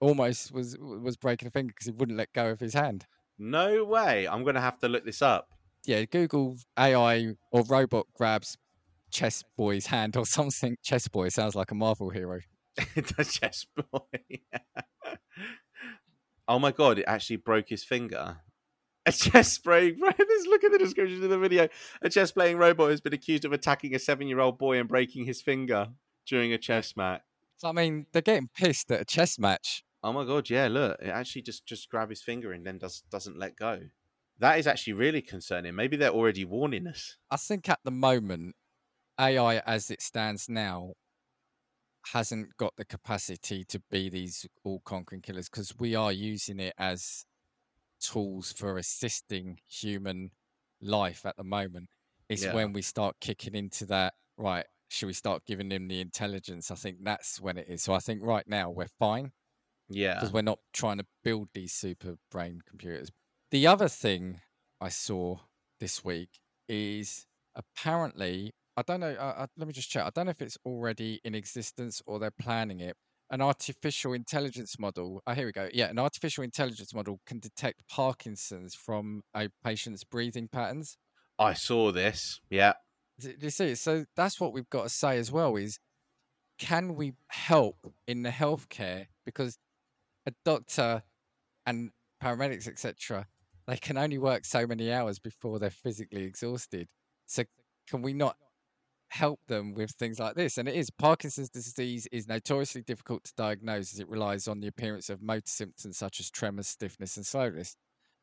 [0.00, 3.06] almost was was breaking a finger because he wouldn't let go of his hand.
[3.38, 4.26] No way!
[4.26, 5.48] I'm gonna have to look this up.
[5.84, 8.56] Yeah, Google AI or robot grabs
[9.10, 10.76] chess boy's hand or something.
[10.82, 12.40] Chess boy sounds like a Marvel hero.
[12.94, 14.40] the chess boy.
[16.48, 17.00] oh my god!
[17.00, 18.38] It actually broke his finger.
[19.08, 21.68] A chess playing this look at the description of the video.
[22.02, 24.86] A chess playing robot has been accused of attacking a seven year old boy and
[24.86, 25.88] breaking his finger
[26.26, 27.22] during a chess match.
[27.56, 29.82] So, I mean, they're getting pissed at a chess match.
[30.02, 33.02] Oh my god, yeah, look, it actually just just grab his finger and then does
[33.10, 33.80] doesn't let go.
[34.40, 35.74] That is actually really concerning.
[35.74, 37.16] Maybe they're already warning us.
[37.30, 38.56] I think at the moment,
[39.18, 40.92] AI as it stands now
[42.12, 46.74] hasn't got the capacity to be these all conquering killers because we are using it
[46.78, 47.24] as
[48.00, 50.30] tools for assisting human
[50.80, 51.88] life at the moment.
[52.28, 52.54] It's yeah.
[52.54, 56.70] when we start kicking into that, right, should we start giving them the intelligence?
[56.70, 57.82] I think that's when it is.
[57.82, 59.32] So I think right now we're fine.
[59.88, 60.14] Yeah.
[60.14, 63.10] Because we're not trying to build these super brain computers.
[63.50, 64.40] The other thing
[64.80, 65.38] I saw
[65.80, 66.28] this week
[66.68, 70.04] is apparently, I don't know, uh, let me just check.
[70.04, 72.96] I don't know if it's already in existence or they're planning it,
[73.30, 75.22] an artificial intelligence model.
[75.26, 75.68] Oh, here we go.
[75.72, 80.96] Yeah, an artificial intelligence model can detect Parkinson's from a patient's breathing patterns.
[81.38, 82.40] I saw this.
[82.50, 82.74] Yeah.
[83.22, 83.74] You see?
[83.74, 85.78] So that's what we've got to say as well: is
[86.58, 89.58] can we help in the healthcare because
[90.26, 91.02] a doctor
[91.66, 91.90] and
[92.22, 93.26] paramedics, etc.,
[93.66, 96.88] they can only work so many hours before they're physically exhausted.
[97.26, 97.44] So
[97.86, 98.36] can we not
[99.08, 100.58] help them with things like this.
[100.58, 104.68] And it is Parkinson's disease is notoriously difficult to diagnose as it relies on the
[104.68, 107.76] appearance of motor symptoms such as tremors, stiffness, and slowness.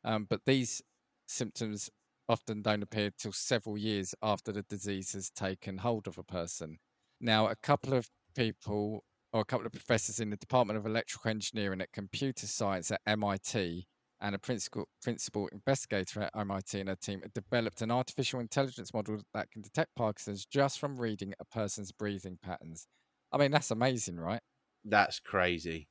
[0.03, 0.81] Um, but these
[1.27, 1.89] symptoms
[2.29, 6.77] often don't appear till several years after the disease has taken hold of a person.
[7.19, 11.29] Now, a couple of people or a couple of professors in the Department of Electrical
[11.29, 13.85] Engineering at Computer Science at MIT
[14.25, 19.19] and a principal, principal investigator at MIT and her team developed an artificial intelligence model
[19.35, 22.87] that can detect Parkinson's just from reading a person's breathing patterns.
[23.31, 24.41] I mean, that's amazing, right?
[24.83, 25.89] That's crazy.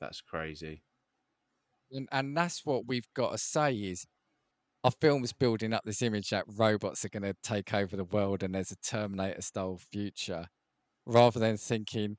[0.00, 0.84] That's crazy.
[1.90, 4.06] And, and that's what we've got to say is
[4.84, 8.44] our film's building up this image that robots are going to take over the world
[8.44, 10.46] and there's a Terminator style future,
[11.06, 12.18] rather than thinking,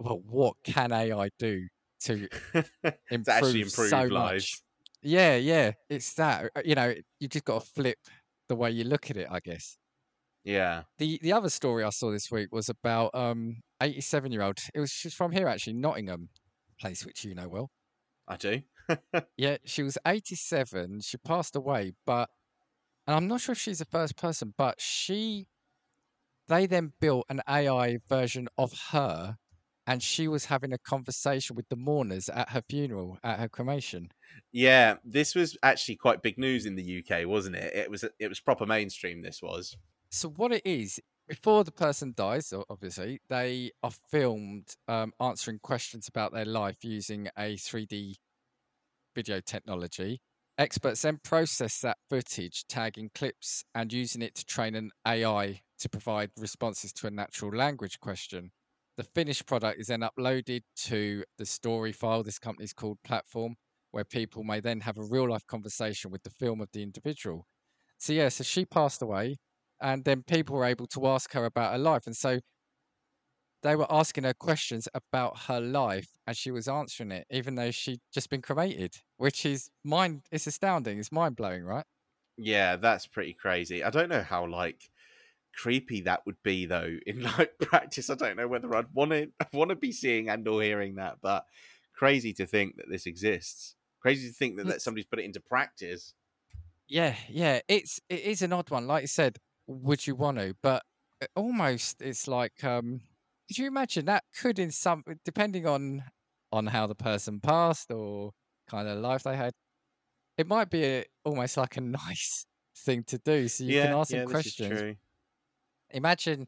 [0.00, 1.68] well, what can AI do
[2.04, 2.64] to to
[3.10, 4.62] improve, actually improve so lives.
[5.04, 6.50] Yeah, yeah, it's that.
[6.56, 7.98] uh, You know, you just got to flip
[8.48, 9.76] the way you look at it, I guess.
[10.44, 10.84] Yeah.
[10.98, 14.58] The the other story I saw this week was about um 87 year old.
[14.74, 16.30] It was she's from here actually, Nottingham,
[16.80, 17.70] place which you know well.
[18.28, 18.62] I do.
[19.36, 21.00] Yeah, she was 87.
[21.02, 22.30] She passed away, but
[23.06, 25.46] and I'm not sure if she's the first person, but she
[26.48, 29.36] they then built an AI version of her
[29.86, 34.10] and she was having a conversation with the mourners at her funeral, at her cremation.
[34.52, 37.74] Yeah, this was actually quite big news in the UK, wasn't it?
[37.74, 39.22] It was it was proper mainstream.
[39.22, 39.76] This was.
[40.10, 46.08] So what it is, before the person dies, obviously, they are filmed um, answering questions
[46.08, 48.16] about their life using a 3D
[49.14, 50.20] video technology.
[50.56, 55.88] Experts then process that footage, tagging clips and using it to train an AI to
[55.88, 58.52] provide responses to a natural language question.
[58.96, 62.24] The finished product is then uploaded to the StoryFile.
[62.24, 63.56] This company is called Platform,
[63.90, 67.46] where people may then have a real life conversation with the film of the individual.
[67.98, 69.38] So, yeah, so she passed away,
[69.80, 72.06] and then people were able to ask her about her life.
[72.06, 72.40] And so
[73.62, 77.70] they were asking her questions about her life and she was answering it, even though
[77.70, 80.98] she'd just been cremated, which is mind, it's astounding.
[80.98, 81.86] It's mind blowing, right?
[82.36, 83.82] Yeah, that's pretty crazy.
[83.84, 84.90] I don't know how like
[85.56, 88.10] creepy that would be though in like practice.
[88.10, 91.18] I don't know whether I'd want to want to be seeing and or hearing that,
[91.22, 91.44] but
[91.94, 93.74] crazy to think that this exists.
[94.00, 96.12] Crazy to think that, that somebody's put it into practice.
[96.88, 97.60] Yeah, yeah.
[97.68, 98.86] It's it is an odd one.
[98.86, 100.54] Like you said, would you want to?
[100.62, 100.82] But
[101.36, 103.00] almost it's like um
[103.48, 106.02] could you imagine that could in some depending on
[106.52, 108.32] on how the person passed or
[108.68, 109.52] kind of life they had,
[110.38, 112.46] it might be a, almost like a nice
[112.76, 113.48] thing to do.
[113.48, 114.96] So you yeah, can ask yeah, them questions.
[115.94, 116.46] Imagine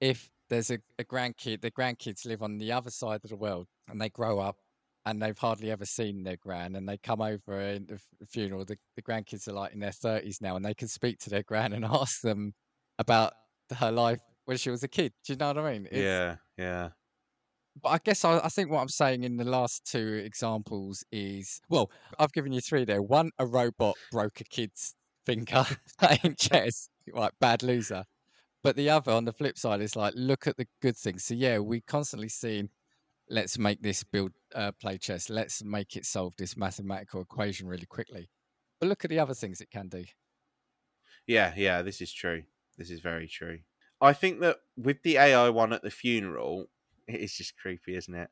[0.00, 3.66] if there's a, a grandkid, the grandkids live on the other side of the world
[3.88, 4.56] and they grow up
[5.04, 8.64] and they've hardly ever seen their gran and they come over in the funeral.
[8.64, 11.42] The, the grandkids are like in their 30s now and they can speak to their
[11.42, 12.54] gran and ask them
[12.98, 13.34] about
[13.78, 15.12] her life when she was a kid.
[15.26, 15.86] Do you know what I mean?
[15.90, 16.88] It's, Yeah, yeah.
[17.82, 21.60] But I guess I, I think what I'm saying in the last two examples is
[21.68, 23.02] well, I've given you three there.
[23.02, 24.94] One, a robot broke a kid's
[25.26, 25.66] finger
[25.98, 28.04] playing chess, like bad loser.
[28.64, 31.24] But the other, on the flip side, is like look at the good things.
[31.24, 32.70] So yeah, we constantly seeing
[33.28, 35.30] let's make this build uh, play chess.
[35.30, 38.30] Let's make it solve this mathematical equation really quickly.
[38.80, 40.04] But look at the other things it can do.
[41.26, 42.44] Yeah, yeah, this is true.
[42.76, 43.60] This is very true.
[44.00, 46.66] I think that with the AI one at the funeral,
[47.06, 48.30] it is just creepy, isn't it?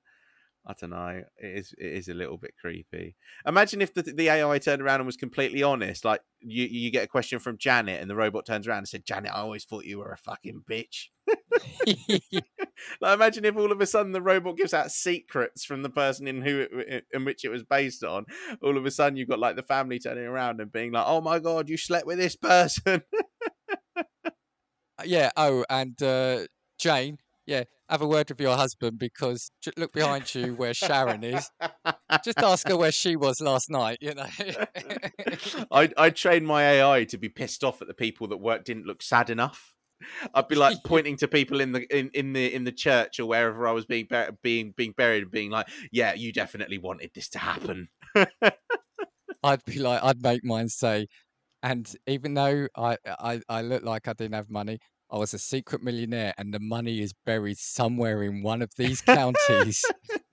[0.64, 1.22] I don't know.
[1.38, 1.74] It is.
[1.76, 3.16] It is a little bit creepy.
[3.46, 6.04] Imagine if the the AI turned around and was completely honest.
[6.04, 9.04] Like you, you get a question from Janet, and the robot turns around and said,
[9.04, 11.08] "Janet, I always thought you were a fucking bitch."
[13.00, 16.26] Like, imagine if all of a sudden the robot gives out secrets from the person
[16.26, 18.26] in who it, in which it was based on.
[18.62, 21.20] All of a sudden, you've got like the family turning around and being like, "Oh
[21.20, 23.02] my god, you slept with this person."
[25.04, 25.30] yeah.
[25.36, 26.46] Oh, and uh,
[26.78, 31.50] Jane, yeah, have a word with your husband because look behind you where Sharon is.
[32.24, 33.98] Just ask her where she was last night.
[34.00, 34.26] You know.
[35.70, 38.86] I I trained my AI to be pissed off at the people that work didn't
[38.86, 39.74] look sad enough.
[40.34, 43.26] I'd be like pointing to people in the in, in the in the church or
[43.26, 47.10] wherever I was being bur- being being buried and being like, "Yeah, you definitely wanted
[47.14, 47.88] this to happen."
[49.44, 51.08] I'd be like, I'd make mine say,
[51.62, 54.78] and even though I, I, I look like I didn't have money,
[55.12, 59.02] I was a secret millionaire, and the money is buried somewhere in one of these
[59.02, 59.84] counties.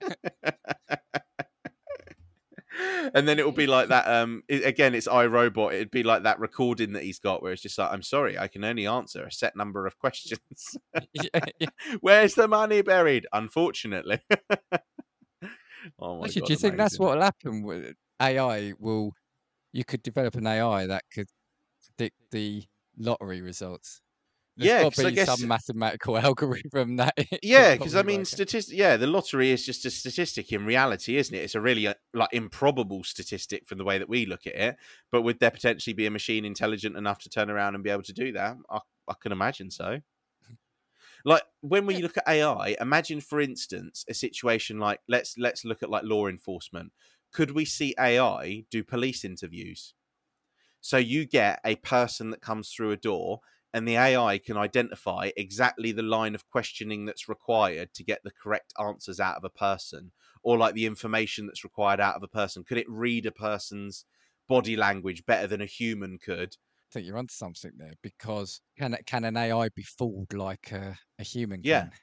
[3.14, 4.08] and then it will be like that.
[4.08, 5.74] Um, i- again, it's iRobot.
[5.74, 8.48] It'd be like that recording that he's got, where it's just like, "I'm sorry, I
[8.48, 10.76] can only answer a set number of questions.
[11.12, 11.68] Yeah, yeah.
[12.00, 13.26] Where's the money buried?
[13.32, 14.20] Unfortunately."
[15.98, 16.46] oh my Actually, god!
[16.46, 18.72] do you think that's what will happen with AI?
[18.78, 19.12] Will
[19.72, 21.28] you could develop an AI that could
[21.84, 22.64] predict the
[22.96, 24.00] lottery results?
[24.56, 27.14] There's Yeah, got 'cause to I guess- some mathematical algorithm that.
[27.42, 28.76] Yeah, because I mean, statistic.
[28.76, 31.38] Yeah, the lottery is just a statistic in reality, isn't it?
[31.42, 34.76] It's a really uh, like improbable statistic from the way that we look at it.
[35.10, 38.02] But would there potentially be a machine intelligent enough to turn around and be able
[38.02, 38.56] to do that?
[38.68, 40.00] I, I can imagine so.
[41.24, 45.82] Like when we look at AI, imagine, for instance, a situation like let's let's look
[45.82, 46.92] at like law enforcement.
[47.32, 49.94] Could we see AI do police interviews?
[50.80, 53.40] So you get a person that comes through a door
[53.72, 58.30] and the AI can identify exactly the line of questioning that's required to get the
[58.32, 60.12] correct answers out of a person,
[60.42, 62.64] or like the information that's required out of a person.
[62.64, 64.04] Could it read a person's
[64.48, 66.56] body language better than a human could?
[66.90, 70.98] I think you're onto something there because can can an AI be fooled like a,
[71.18, 71.86] a human Yeah.
[71.88, 71.98] can?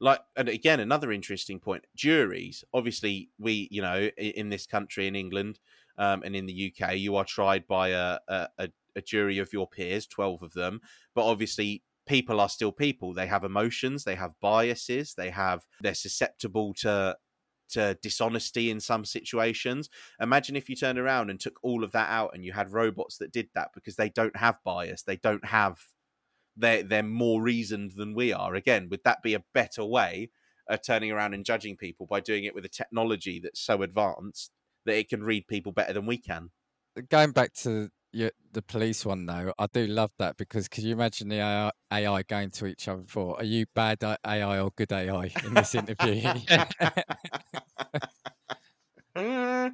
[0.00, 2.64] Like, and again, another interesting point: juries.
[2.74, 5.60] Obviously, we, you know, in this country, in England,
[5.98, 9.66] um, and in the UK, you are tried by a, a a jury of your
[9.66, 10.80] peers, twelve of them.
[11.14, 13.12] But obviously, people are still people.
[13.12, 17.16] They have emotions, they have biases, they have they're susceptible to
[17.70, 19.88] to dishonesty in some situations.
[20.20, 23.16] Imagine if you turned around and took all of that out and you had robots
[23.18, 25.78] that did that because they don't have bias, they don't have
[26.56, 28.54] they're they're more reasoned than we are.
[28.54, 30.30] Again, would that be a better way
[30.68, 34.52] of turning around and judging people by doing it with a technology that's so advanced
[34.84, 36.50] that it can read people better than we can?
[37.08, 40.92] Going back to your, the police one though, I do love that because could you
[40.92, 44.92] imagine the AI, AI going to each other for, are you bad AI or good
[44.92, 46.40] AI in this interview?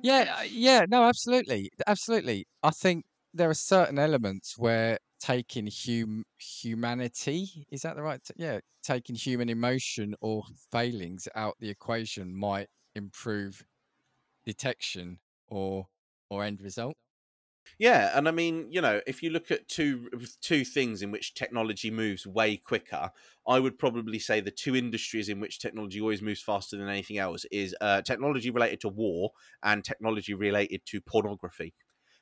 [0.03, 2.47] Yeah, uh, yeah, no, absolutely, absolutely.
[2.63, 3.05] I think
[3.35, 8.21] there are certain elements where taking hum humanity, is that the right?
[8.37, 13.65] Yeah, taking human emotion or failings out the equation might improve
[14.49, 15.88] detection or
[16.30, 16.96] or end result.
[17.78, 21.34] Yeah, and I mean, you know, if you look at two two things in which
[21.34, 23.11] technology moves way quicker,
[23.46, 27.18] I would probably say the two industries in which technology always moves faster than anything
[27.18, 29.32] else is uh, technology related to war
[29.62, 31.74] and technology related to pornography.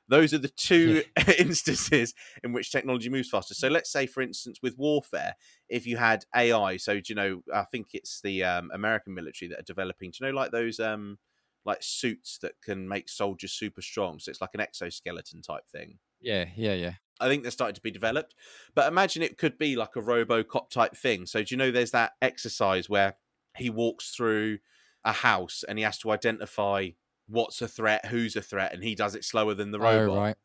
[0.08, 1.02] Those are the two
[1.38, 2.14] instances
[2.44, 3.54] in which technology moves faster.
[3.54, 5.34] So let's say, for instance, with warfare,
[5.68, 9.48] if you had AI, so do you know, I think it's the um, American military
[9.50, 10.10] that are developing.
[10.10, 11.18] Do you know, like those um,
[11.66, 14.18] like suits that can make soldiers super strong?
[14.20, 15.98] So it's like an exoskeleton type thing.
[16.20, 16.94] Yeah, yeah, yeah.
[17.18, 18.34] I think they're starting to be developed.
[18.74, 21.26] But imagine it could be like a RoboCop type thing.
[21.26, 23.16] So do you know there's that exercise where
[23.56, 24.58] he walks through
[25.04, 26.90] a house and he has to identify
[27.26, 30.16] what's a threat, who's a threat, and he does it slower than the Oh, robot
[30.16, 30.36] right.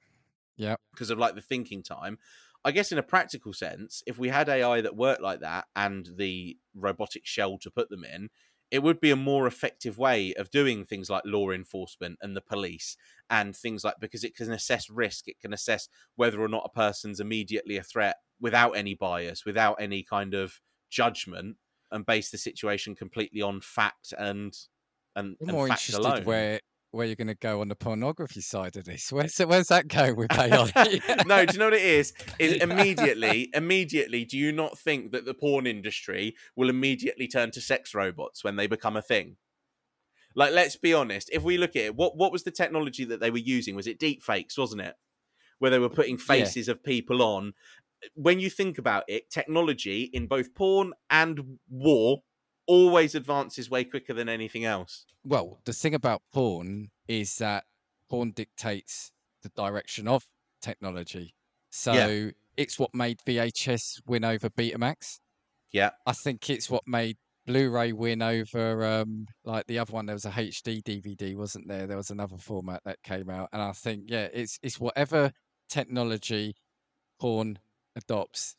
[0.55, 0.76] Yeah.
[0.91, 2.17] because of like the thinking time.
[2.63, 6.07] I guess in a practical sense, if we had AI that worked like that and
[6.15, 8.30] the robotic shell to put them in,
[8.72, 12.41] it would be a more effective way of doing things like law enforcement and the
[12.41, 12.95] police
[13.30, 16.69] and things like because it can assess risk, it can assess whether or not a
[16.69, 21.57] person's immediately a threat without any bias, without any kind of judgment,
[21.91, 24.57] and base the situation completely on fact and
[25.15, 26.24] and, I'm and more interested alone.
[26.24, 26.61] where
[26.92, 29.12] where you're going to go on the pornography side of this.
[29.12, 30.72] Where's where's that going with AI?
[31.26, 32.14] no, do you know what it is?
[32.39, 37.62] Is immediately, immediately, do you not think that the porn industry will immediately turn to
[37.62, 39.38] sex robots when they become a thing?
[40.36, 41.30] Like, let's be honest.
[41.32, 43.76] If we look at it, what what was the technology that they were using?
[43.76, 44.96] Was it deep fakes, wasn't it?
[45.60, 46.26] Where they were putting Yeah.
[46.26, 47.54] faces of people on.
[48.16, 52.24] When you think about it, technology in both porn and war
[52.72, 55.05] always advances way quicker than anything else.
[55.24, 57.63] well, the thing about porn is that
[58.09, 59.11] porn dictates
[59.43, 60.28] the direction of
[60.61, 61.34] technology.
[61.69, 65.19] So it's what made VHS win over Betamax.
[65.72, 65.91] Yeah.
[66.05, 67.17] I think it's what made
[67.47, 70.05] Blu-ray win over um like the other one.
[70.05, 71.88] There was a HD DVD, wasn't there?
[71.88, 75.32] There was another format that came out, and I think yeah, it's it's whatever
[75.67, 76.55] technology
[77.19, 77.59] porn
[77.95, 78.55] adopts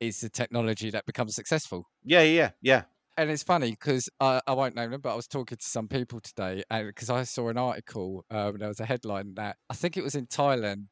[0.00, 1.86] is the technology that becomes successful.
[2.04, 2.82] Yeah, yeah, yeah.
[3.18, 5.88] And it's funny because I, I won't name them, but I was talking to some
[5.88, 9.74] people today, and because I saw an article, um, there was a headline that I
[9.74, 10.84] think it was in Thailand.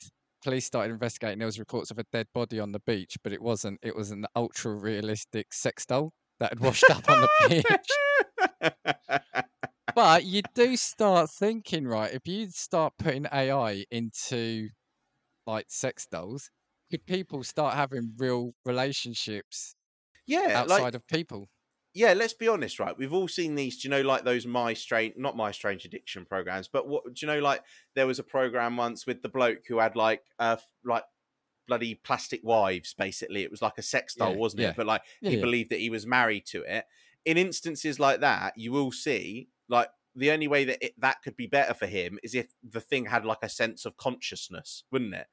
[0.42, 1.38] Police started investigating.
[1.38, 3.78] There was reports of a dead body on the beach, but it wasn't.
[3.80, 7.28] It was an ultra realistic sex doll that had washed up on the
[8.60, 8.72] beach.
[9.94, 12.12] But you do start thinking, right?
[12.12, 14.70] If you start putting AI into
[15.46, 16.50] like sex dolls,
[16.90, 19.76] could people start having real relationships
[20.26, 21.46] yeah, outside like of people?
[21.96, 22.96] Yeah, let's be honest, right?
[22.96, 23.80] We've all seen these.
[23.80, 27.26] Do you know, like those my strange, not my strange addiction programs, but what do
[27.26, 27.40] you know?
[27.40, 31.04] Like there was a program once with the bloke who had like uh like
[31.66, 32.94] bloody plastic wives.
[32.94, 34.68] Basically, it was like a sex doll, Yeah, wasn't yeah.
[34.70, 34.76] it?
[34.76, 36.84] But like Yeah, he believed that he was married to it.
[37.24, 41.36] In instances like that, you will see like the only way that it, that could
[41.36, 45.14] be better for him is if the thing had like a sense of consciousness, wouldn't
[45.14, 45.26] it?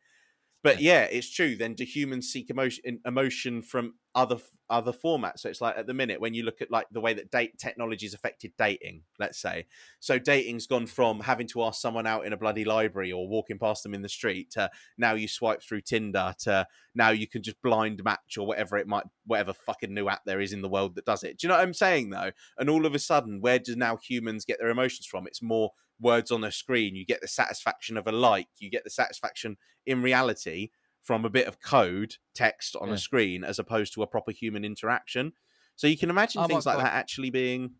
[0.63, 1.55] But yeah, it's true.
[1.55, 4.37] Then do humans seek emotion emotion from other
[4.69, 5.39] other formats?
[5.39, 7.57] So it's like at the minute when you look at like the way that date
[7.57, 9.65] technology has affected dating, let's say.
[9.99, 13.59] So dating's gone from having to ask someone out in a bloody library or walking
[13.59, 17.43] past them in the street to now you swipe through Tinder to now you can
[17.43, 20.69] just blind match or whatever it might whatever fucking new app there is in the
[20.69, 21.37] world that does it.
[21.37, 22.31] Do you know what I'm saying though?
[22.57, 25.27] And all of a sudden, where do now humans get their emotions from?
[25.27, 26.95] It's more words on a screen.
[26.95, 28.47] You get the satisfaction of a like.
[28.59, 30.69] You get the satisfaction in reality
[31.03, 32.93] from a bit of code text on Yeah.
[32.95, 35.33] a screen as opposed to a proper human interaction.
[35.75, 36.85] So you can imagine Oh things like God.
[36.85, 37.75] that actually being.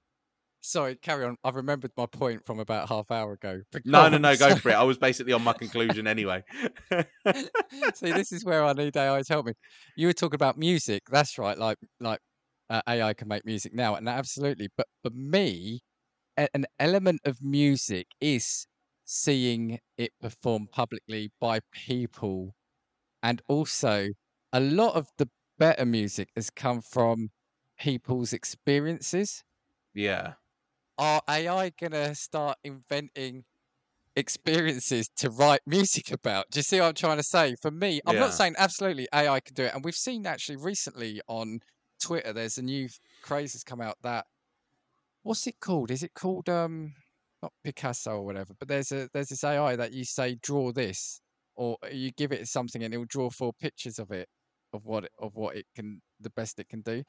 [0.65, 1.35] Sorry, carry on.
[1.43, 3.61] I've remembered my point from about half hour ago.
[3.85, 4.73] No, no, no, go for it.
[4.75, 6.43] I was basically on my conclusion anyway.
[7.95, 9.53] See, this is where I need AI's help me.
[9.95, 11.03] You were talking about music.
[11.11, 11.57] That's right.
[11.57, 12.19] Like, like
[12.69, 14.69] uh, AI can make music now, and absolutely.
[14.77, 15.81] But for me,
[16.37, 18.65] a- an element of music is
[19.05, 22.55] seeing it performed publicly by people,
[23.23, 24.09] and also
[24.51, 27.29] a lot of the better music has come from
[27.79, 29.43] people's experiences.
[29.93, 30.35] yeah.
[30.97, 33.45] Are AI gonna start inventing?
[34.17, 36.45] experiences to write music about.
[36.51, 37.55] Do you see what I'm trying to say?
[37.61, 38.19] For me, I'm Yeah.
[38.19, 39.73] not saying absolutely AI can do it.
[39.75, 41.61] And we've seen actually recently on
[42.03, 42.89] Twitter, there's a new
[43.23, 44.27] craze has come out that
[45.23, 45.91] what's it called?
[45.91, 46.95] Is it called um
[47.41, 51.21] not Picasso or whatever, but there's a there's this AI that you say draw this
[51.55, 54.27] or uh, you give it something and it'll draw four pictures of it
[54.73, 57.03] of what it, of what it can the best it can do.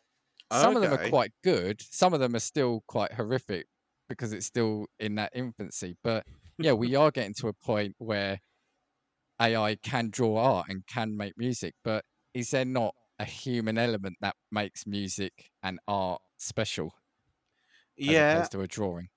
[0.50, 1.80] Some of them are quite good.
[1.82, 3.66] Some of them are still quite horrific
[4.08, 5.96] because it's still in that infancy.
[6.04, 6.26] But
[6.60, 8.40] yeah, we are getting to a point where
[9.40, 14.16] AI can draw art and can make music, but is there not a human element
[14.20, 16.92] that makes music and art special
[18.06, 18.18] as Yeah.
[18.18, 19.08] opposed to a drawing?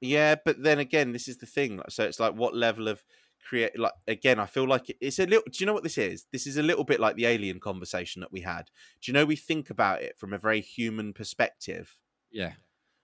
[0.00, 1.80] Yeah, but then again, this is the thing.
[1.88, 3.02] So it's like what level of
[3.46, 6.26] create like again, I feel like it's a little do you know what this is?
[6.32, 8.70] This is a little bit like the alien conversation that we had.
[9.00, 11.96] Do you know we think about it from a very human perspective?
[12.30, 12.52] Yeah.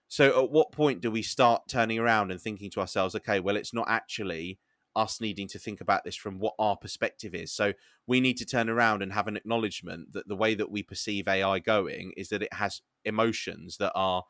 [0.07, 3.55] So at what point do we start turning around and thinking to ourselves, okay, well
[3.55, 4.59] it's not actually
[4.95, 7.51] us needing to think about this from what our perspective is.
[7.51, 7.73] So
[8.05, 11.27] we need to turn around and have an acknowledgement that the way that we perceive
[11.27, 14.23] AI going is that it has emotions that are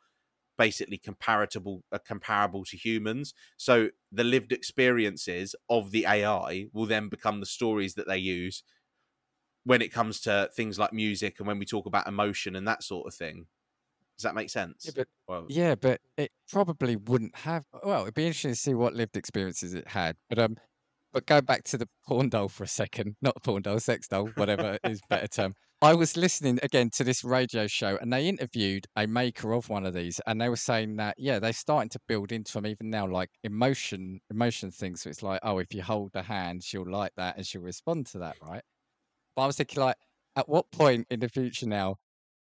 [0.58, 7.10] basically comparable uh, comparable to humans so the lived experiences of the ai will then
[7.10, 8.64] become the stories that they use
[9.66, 12.84] when it comes to things like music and when we talk about emotion and that
[12.84, 13.46] sort of thing
[14.18, 17.66] does that make sense Yeah, but well, yeah, but it probably wouldn't have.
[17.84, 20.18] Well, it'd be interesting to see what lived experiences it had.
[20.30, 20.58] But um,
[21.12, 23.16] but go back to the porn doll for a second.
[23.22, 25.56] Not porn doll, sex doll, whatever is better term.
[25.84, 29.86] I was listening again to this radio show, and they interviewed a maker of one
[29.86, 32.90] of these, and they were saying that yeah, they're starting to build into them even
[32.90, 35.02] now, like emotion, emotion things.
[35.02, 38.06] So it's like, oh, if you hold the hand, she'll like that, and she'll respond
[38.14, 38.62] to that, right?
[39.36, 39.98] But I was thinking, like,
[40.38, 41.98] at what point in the future now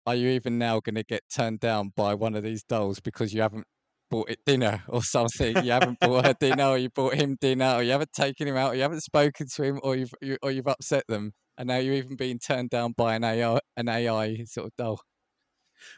[0.07, 3.35] are you even now going to get turned down by one of these dolls because
[3.35, 3.67] you haven't
[4.11, 5.63] bought it dinner or something?
[5.63, 8.57] You haven't bought her dinner, or you bought him dinner, or you haven't taken him
[8.57, 11.69] out, or you haven't spoken to him, or you've you, or you've upset them, and
[11.69, 15.01] now you're even being turned down by an AI, an AI sort of doll.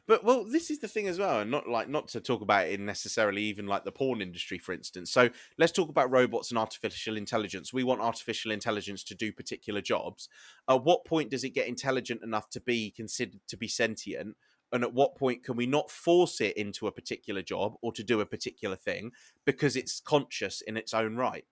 [0.07, 2.67] But well, this is the thing as well, and not like not to talk about
[2.67, 5.11] it in necessarily even like the porn industry, for instance.
[5.11, 7.73] So let's talk about robots and artificial intelligence.
[7.73, 10.29] We want artificial intelligence to do particular jobs.
[10.69, 14.37] At what point does it get intelligent enough to be considered to be sentient?
[14.71, 18.05] And at what point can we not force it into a particular job or to
[18.05, 19.13] do a particular thing
[19.47, 21.47] because it's conscious in its own right?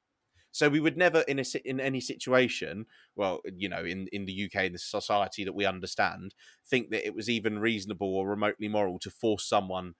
[0.57, 4.47] So we would never, in a in any situation, well, you know, in in the
[4.47, 6.35] UK in the society that we understand,
[6.67, 9.97] think that it was even reasonable or remotely moral to force someone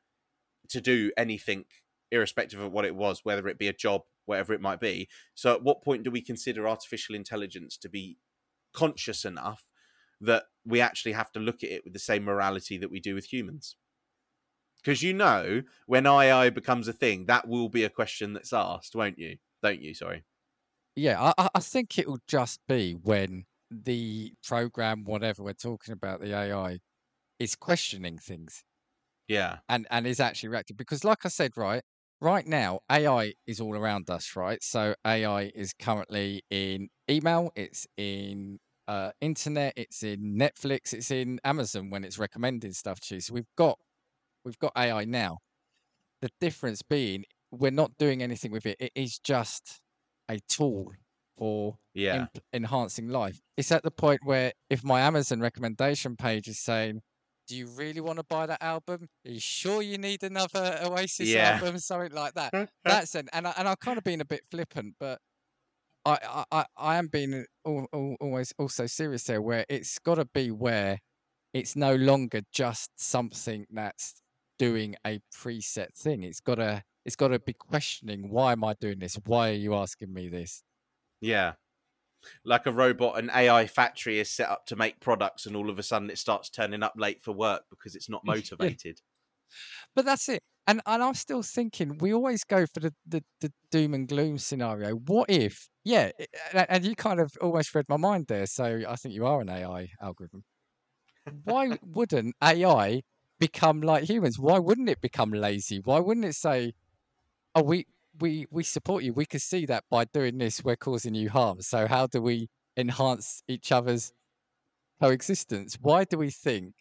[0.71, 1.67] to do anything,
[2.11, 5.11] irrespective of what it was, whether it be a job, whatever it might be.
[5.35, 8.17] So at what point do we consider artificial intelligence to be
[8.73, 9.63] conscious enough
[10.23, 13.15] that we actually have to look at it with the same morality that we do
[13.15, 13.77] with humans?
[14.83, 18.97] Because you know, when AI becomes a thing, that will be a question that's asked,
[18.97, 19.37] won't you?
[19.63, 19.93] Don't you?
[19.93, 20.25] Sorry.
[20.97, 26.21] Yeah, I, I- think it will just be when the program, whatever we're talking about,
[26.21, 26.79] the AI,
[27.39, 28.65] is questioning things.
[29.29, 29.59] Yeah.
[29.69, 31.83] and and is actually reactive because like i said right
[32.21, 37.87] right now ai is all around us right so ai is currently in email it's
[37.97, 43.21] in uh internet it's in netflix it's in amazon when it's recommending stuff to you
[43.21, 43.79] so we've got
[44.45, 45.39] we've got ai now
[46.23, 49.81] the difference being we're not doing anything with it it is just
[50.29, 50.93] a tool
[51.37, 52.17] for Yeah.
[52.23, 53.41] imp- enhancing life.
[53.57, 57.03] It's at the point where if my Amazon recommendation page is saying,
[57.47, 59.09] "Do you really want to buy that album?
[59.27, 61.53] Are you sure you need another Oasis Yeah.
[61.61, 62.71] album?" Something like that.
[62.85, 65.21] That's an and I, and I'm kind of being a bit flippant, but
[66.05, 70.25] I, I, I, am being al- al- always also serious there, where it's got to
[70.25, 71.01] be where
[71.53, 74.23] it's no longer just something that's
[74.59, 76.23] doing a preset thing.
[76.23, 79.15] It's got to it's got to be questioning why am I doing this?
[79.25, 80.63] Why are you asking me this?
[81.21, 81.55] Yeah.
[82.45, 85.79] Like a robot, an AI factory is set up to make products, and all of
[85.79, 88.35] a sudden it starts turning up late for work because it's not Yeah.
[88.35, 89.01] motivated.
[89.95, 90.43] But that's it.
[90.67, 94.39] And and I'm still thinking we always go for the, the, the doom and gloom
[94.39, 94.93] scenario.
[94.97, 95.69] What if?
[95.85, 98.47] Yeah, i- a- and you kind of almost read my mind there.
[98.47, 100.45] So I think you are an AI algorithm.
[101.45, 103.03] Why wouldn't AI
[103.39, 104.39] become like humans?
[104.39, 105.81] Why wouldn't it become lazy?
[105.81, 106.73] Why wouldn't it say,
[107.57, 107.87] "Oh, we
[108.21, 109.13] we we support you.
[109.13, 111.61] We can see that by doing this, we're causing you harm.
[111.63, 114.13] So how do we enhance each other's
[115.01, 115.77] coexistence?
[115.81, 116.75] Why do we think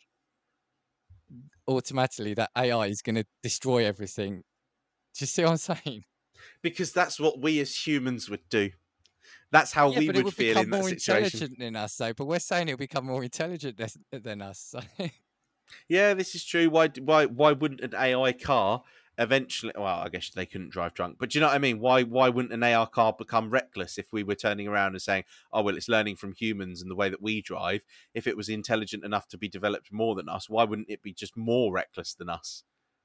[1.68, 4.44] automatically that AI is going to destroy everything.
[5.16, 6.04] Do you see what I'm saying?
[6.62, 8.72] Because that's what we as humans would do.
[9.52, 11.26] That's how yeah, we would, would feel in that more situation.
[11.26, 12.14] intelligent than us, though.
[12.14, 14.60] But we're saying it'll become more intelligent than, than us.
[14.60, 15.08] So.
[15.90, 16.70] Yeah, this is true.
[16.70, 18.84] Why why why wouldn't an AI car
[19.18, 21.18] eventually well, I guess they couldn't drive drunk.
[21.20, 21.80] But do you know what I mean?
[21.80, 25.24] Why why wouldn't an AI car become reckless if we were turning around and saying,
[25.52, 28.50] "Oh, well, it's learning from humans and the way that we drive." If it was
[28.50, 32.14] intelligent enough to be developed more than us, why wouldn't it be just more reckless
[32.14, 32.64] than us?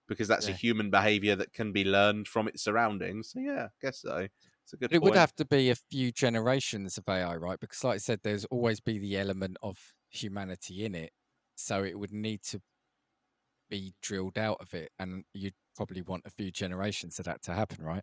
[0.09, 3.31] Because that's a human behavior that can be learned from its surroundings.
[3.31, 4.29] So yeah, I guess so.
[4.65, 5.03] It's a good it point.
[5.03, 7.61] would have to be a few generations of AI, right?
[7.61, 11.13] Because, like I said, there's always be the element of humanity in it.
[11.57, 12.61] So it would need to
[13.69, 14.91] be drilled out of it.
[14.99, 18.03] And you'd probably want a few generations for that to happen, right?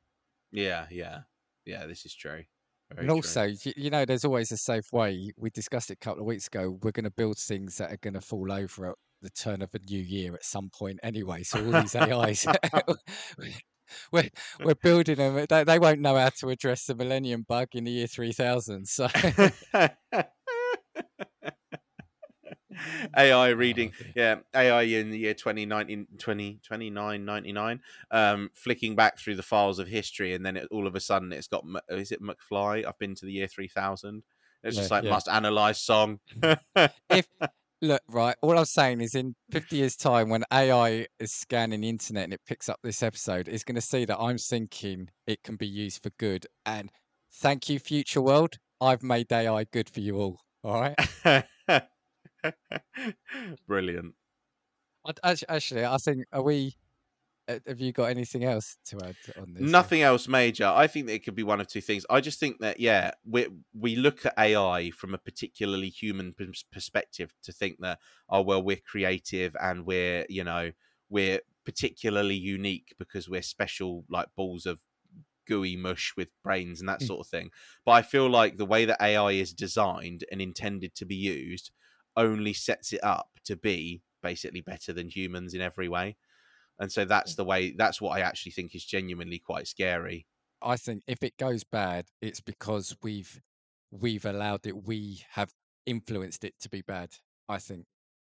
[0.51, 1.19] Yeah, yeah.
[1.63, 2.41] Yeah, this is true.
[2.89, 3.15] Very and true.
[3.15, 5.31] also, y- you know, there's always a safe way.
[5.37, 6.79] We discussed it a couple of weeks ago.
[6.81, 9.75] We're going to build things that are going to fall over at the turn of
[9.75, 11.43] a new year at some point anyway.
[11.43, 12.47] So all these AIs,
[14.11, 14.29] we're,
[14.63, 15.37] we're building them.
[15.37, 18.87] Uh, they, they won't know how to address the millennium bug in the year 3000.
[18.87, 19.07] So
[23.15, 29.35] AI reading, Oh, yeah, AI in the year 2019, 20, 2999, um, flicking back through
[29.35, 32.21] the files of history, and then it, all of a sudden it's got, is it
[32.21, 32.85] McFly?
[32.85, 34.23] I've been to the year 3000.
[34.63, 35.11] It's just like, yeah.
[35.11, 36.19] must analyze song.
[37.09, 37.27] if
[37.81, 41.89] look right, all I'm saying is in 50 years' time, when AI is scanning the
[41.89, 45.43] internet and it picks up this episode, it's going to see that I'm thinking it
[45.43, 46.47] can be used for good.
[46.65, 46.91] And
[47.31, 48.57] thank you, future world.
[48.81, 50.41] I've made AI good for you all.
[50.63, 51.45] All right.
[53.67, 54.15] Brilliant.
[55.23, 56.75] Actually, I think are we?
[57.47, 59.71] Have you got anything else to add on this?
[59.71, 60.65] Nothing else major.
[60.65, 62.05] I think that it could be one of two things.
[62.09, 66.35] I just think that yeah, we we look at AI from a particularly human
[66.73, 70.71] perspective to think that oh well we're creative and we're you know
[71.09, 74.79] we're particularly unique because we're special like balls of
[75.47, 77.07] gooey mush with brains and that Mm.
[77.07, 77.49] sort of thing.
[77.85, 81.71] But I feel like the way that AI is designed and intended to be used
[82.17, 86.17] only sets it up to be basically better than humans in every way.
[86.79, 87.37] And so that's mm.
[87.37, 90.27] the way that's what I actually think is genuinely quite scary.
[90.61, 93.41] I think if it goes bad, it's because we've
[93.91, 94.85] we've allowed it.
[94.85, 95.53] We have
[95.85, 97.11] influenced it to be bad.
[97.47, 97.85] I think.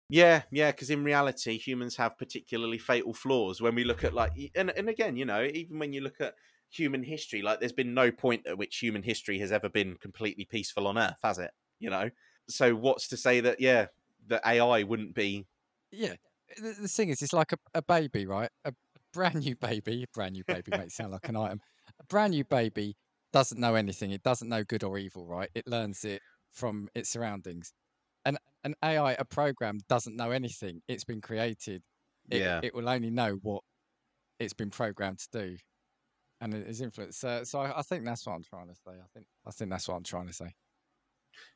[0.09, 3.61] Yeah, yeah, because in reality, humans have particularly fatal flaws.
[3.61, 6.35] When we look at like, and and again, you know, even when you look at
[6.69, 10.45] human history, like, there's been no point at which human history has ever been completely
[10.45, 11.51] peaceful on Earth, has it?
[11.79, 12.09] You know,
[12.47, 13.87] so what's to say that yeah,
[14.27, 15.45] that AI wouldn't be?
[15.91, 16.15] Yeah.
[16.57, 18.49] The, the thing is, it's like a, a baby, right?
[18.65, 18.73] A
[19.13, 21.59] brand new baby, a brand new baby makes sound like an item.
[21.99, 22.95] A brand new baby
[23.31, 24.11] doesn't know anything.
[24.11, 25.49] It doesn't know good or evil, right?
[25.55, 26.21] It learns it
[26.51, 27.73] from its surroundings.
[28.25, 30.81] And an AI, a program, doesn't know anything.
[30.87, 31.81] It's been created.
[32.29, 32.59] It, Yeah.
[32.63, 33.63] It will only know what
[34.39, 35.57] it's been programmed to do,
[36.41, 37.19] and it is influenced.
[37.19, 38.91] So, so I, I think that's what I'm trying to say.
[38.91, 40.53] I think I think that's what I'm trying to say.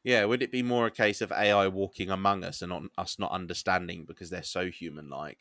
[0.03, 3.19] Yeah, would it be more a case of AI walking among us and not, us
[3.19, 5.39] not understanding because they're so human-like,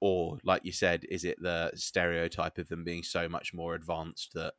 [0.00, 4.32] or like you said, is it the stereotype of them being so much more advanced
[4.34, 4.54] that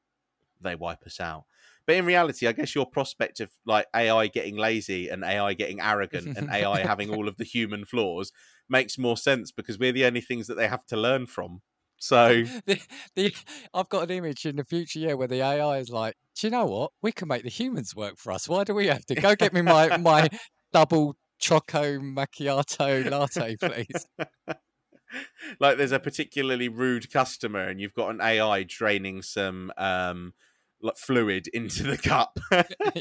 [0.61, 1.45] they wipe us out?
[1.85, 5.81] But in reality, I guess your prospect of like AI getting lazy and AI getting
[5.81, 8.31] arrogant and AI having all of the human flaws
[8.69, 11.61] makes more sense because we're the only things that they have to learn from.
[12.03, 12.81] So the,
[13.15, 13.34] the
[13.73, 16.51] I've got an image in the future, yeah, where the AI is like, do you
[16.51, 16.91] know what?
[17.01, 18.49] We can make the humans work for us.
[18.49, 19.15] Why do we have to?
[19.15, 20.27] Go get me my my
[20.73, 24.05] double choco macchiato latte, please.
[25.61, 30.34] like there's a particularly rude customer and you've got an AI draining some um
[30.81, 32.38] like fluid into the cup.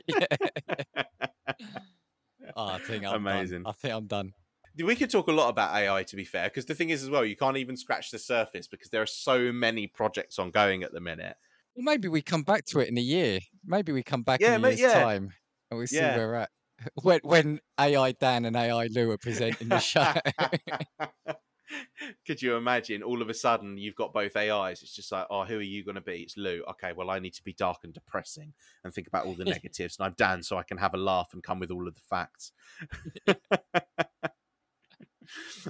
[0.06, 0.26] yeah.
[2.54, 3.64] Oh, I think I'm Amazing.
[3.64, 3.70] Done.
[3.70, 4.32] I think I'm done.
[4.76, 7.10] We could talk a lot about AI to be fair, because the thing is as
[7.10, 10.92] well, you can't even scratch the surface because there are so many projects ongoing at
[10.92, 11.36] the minute.
[11.74, 13.40] Well, maybe we come back to it in a year.
[13.64, 15.02] Maybe we come back Yeah, in a year's yeah.
[15.02, 15.32] time
[15.70, 16.16] and we see Yeah.
[16.16, 16.50] where we're at.
[17.02, 20.12] When, when AI Dan and AI Lou are presenting the show.
[22.26, 24.82] Could you imagine all of a sudden you've got both AIs?
[24.82, 26.22] It's just like, oh, who are you going to be?
[26.22, 26.62] It's Lou.
[26.70, 28.52] Okay, well, I need to be dark and depressing
[28.84, 29.96] and think about all the negatives.
[29.98, 32.00] And I'm Dan, so I can have a laugh and come with all of the
[32.00, 32.52] facts.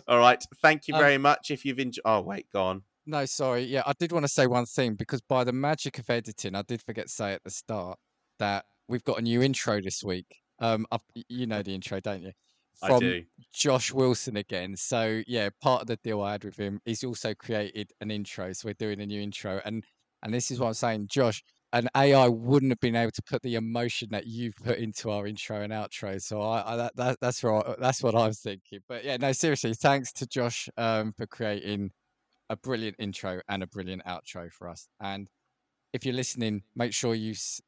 [0.08, 0.42] All right.
[0.60, 1.50] Thank you Um, very much.
[1.50, 2.02] If you've enjoyed.
[2.04, 2.82] Oh, wait, go on.
[3.06, 3.64] No, sorry.
[3.64, 6.62] Yeah, I did want to say one thing because by the magic of editing, I
[6.62, 7.98] did forget to say at the start
[8.38, 10.26] that we've got a new intro this week.
[10.60, 12.32] Um, I've, you know the intro, don't you?
[12.82, 13.22] I do.
[13.52, 14.76] Josh Wilson again.
[14.76, 18.52] So yeah, part of the deal I had with him, he's also created an intro.
[18.52, 19.84] So we're doing a new intro, and
[20.22, 21.42] and this is what I'm saying, Josh.
[21.72, 25.26] An AI wouldn't have been able to put the emotion that you've put into our
[25.26, 26.20] intro and outro.
[26.22, 28.80] So I, I that, that that's what that's what I was thinking.
[28.88, 31.92] But yeah, no, seriously, thanks to Josh um, for creating
[32.50, 34.88] a brilliant intro and a brilliant outro for us.
[35.00, 35.28] And
[35.92, 37.60] if you're listening, make sure you s-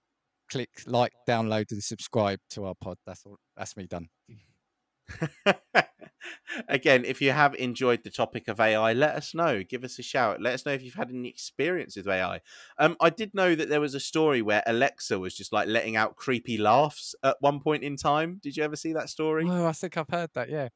[0.50, 2.98] click like, download, and subscribe to our pod.
[3.06, 3.38] That's all.
[3.56, 4.08] That's me done.
[6.68, 9.62] Again, if you have enjoyed the topic of AI, let us know.
[9.62, 10.40] Give us a shout.
[10.40, 12.40] Let us know if you've had any experience with AI.
[12.78, 15.96] Um, I did know that there was a story where Alexa was just like letting
[15.96, 18.40] out creepy laughs at one point in time.
[18.42, 19.46] Did you ever see that story?
[19.48, 20.48] Oh, I think I've heard that.
[20.48, 20.68] Yeah.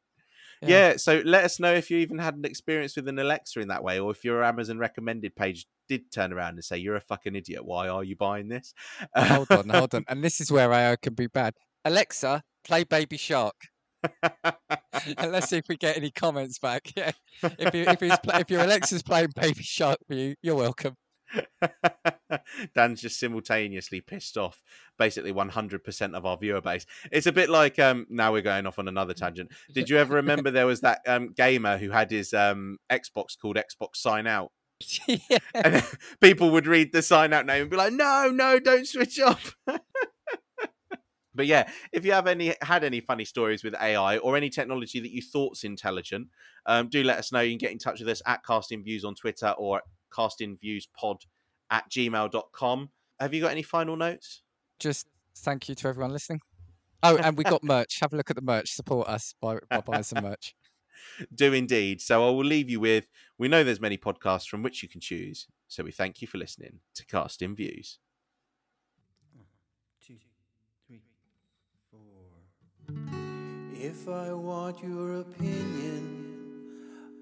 [0.60, 0.96] Yeah.
[0.96, 3.84] so let us know if you even had an experience with an Alexa in that
[3.84, 7.36] way, or if your Amazon recommended page did turn around and say, You're a fucking
[7.36, 7.64] idiot.
[7.64, 8.74] Why are you buying this?
[9.16, 10.04] hold on, hold on.
[10.08, 11.54] And this is where AI can be bad.
[11.84, 13.68] Alexa, play Baby Shark.
[15.16, 16.92] and let's see if we get any comments back.
[16.96, 17.12] Yeah,
[17.42, 20.96] if you, if, he's if your Alexa's playing Baby Shark for you, you're welcome.
[22.74, 24.62] Dan's just simultaneously pissed off
[24.98, 26.86] basically 100% of our viewer base.
[27.12, 29.52] It's a bit like um now we're going off on another tangent.
[29.72, 33.56] Did you ever remember there was that um gamer who had his um Xbox called
[33.56, 34.50] Xbox Sign Out?
[35.06, 35.38] yeah.
[35.54, 35.84] And
[36.20, 39.56] people would read the sign out name and be like, "No, no, don't switch off."
[41.38, 45.00] But yeah, if you have any had any funny stories with AI or any technology
[45.00, 46.28] that you thought's intelligent,
[46.66, 47.40] um, do let us know.
[47.40, 49.80] You can get in touch with us at Casting Views on Twitter or
[50.14, 51.20] Casting at castingviewspod
[51.70, 52.90] at gmail.com.
[53.20, 54.42] Have you got any final notes?
[54.78, 55.06] Just
[55.36, 56.40] thank you to everyone listening.
[57.02, 58.00] Oh, and we got merch.
[58.00, 58.72] Have a look at the merch.
[58.72, 60.54] Support us by, by buying some merch.
[61.34, 62.00] Do indeed.
[62.00, 63.06] So I will leave you with
[63.38, 65.46] we know there's many podcasts from which you can choose.
[65.68, 68.00] So we thank you for listening to Casting Views.
[70.04, 70.14] Two,
[70.86, 71.02] three,
[71.90, 72.00] four.
[73.74, 76.24] If I want your opinion,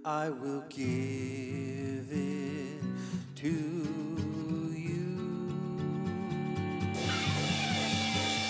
[0.04, 2.82] I will give it
[3.36, 3.48] to
[4.74, 5.16] you.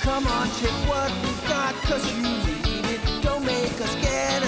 [0.01, 3.23] Come on, take what we've got, cause you need it.
[3.23, 4.43] Don't make us get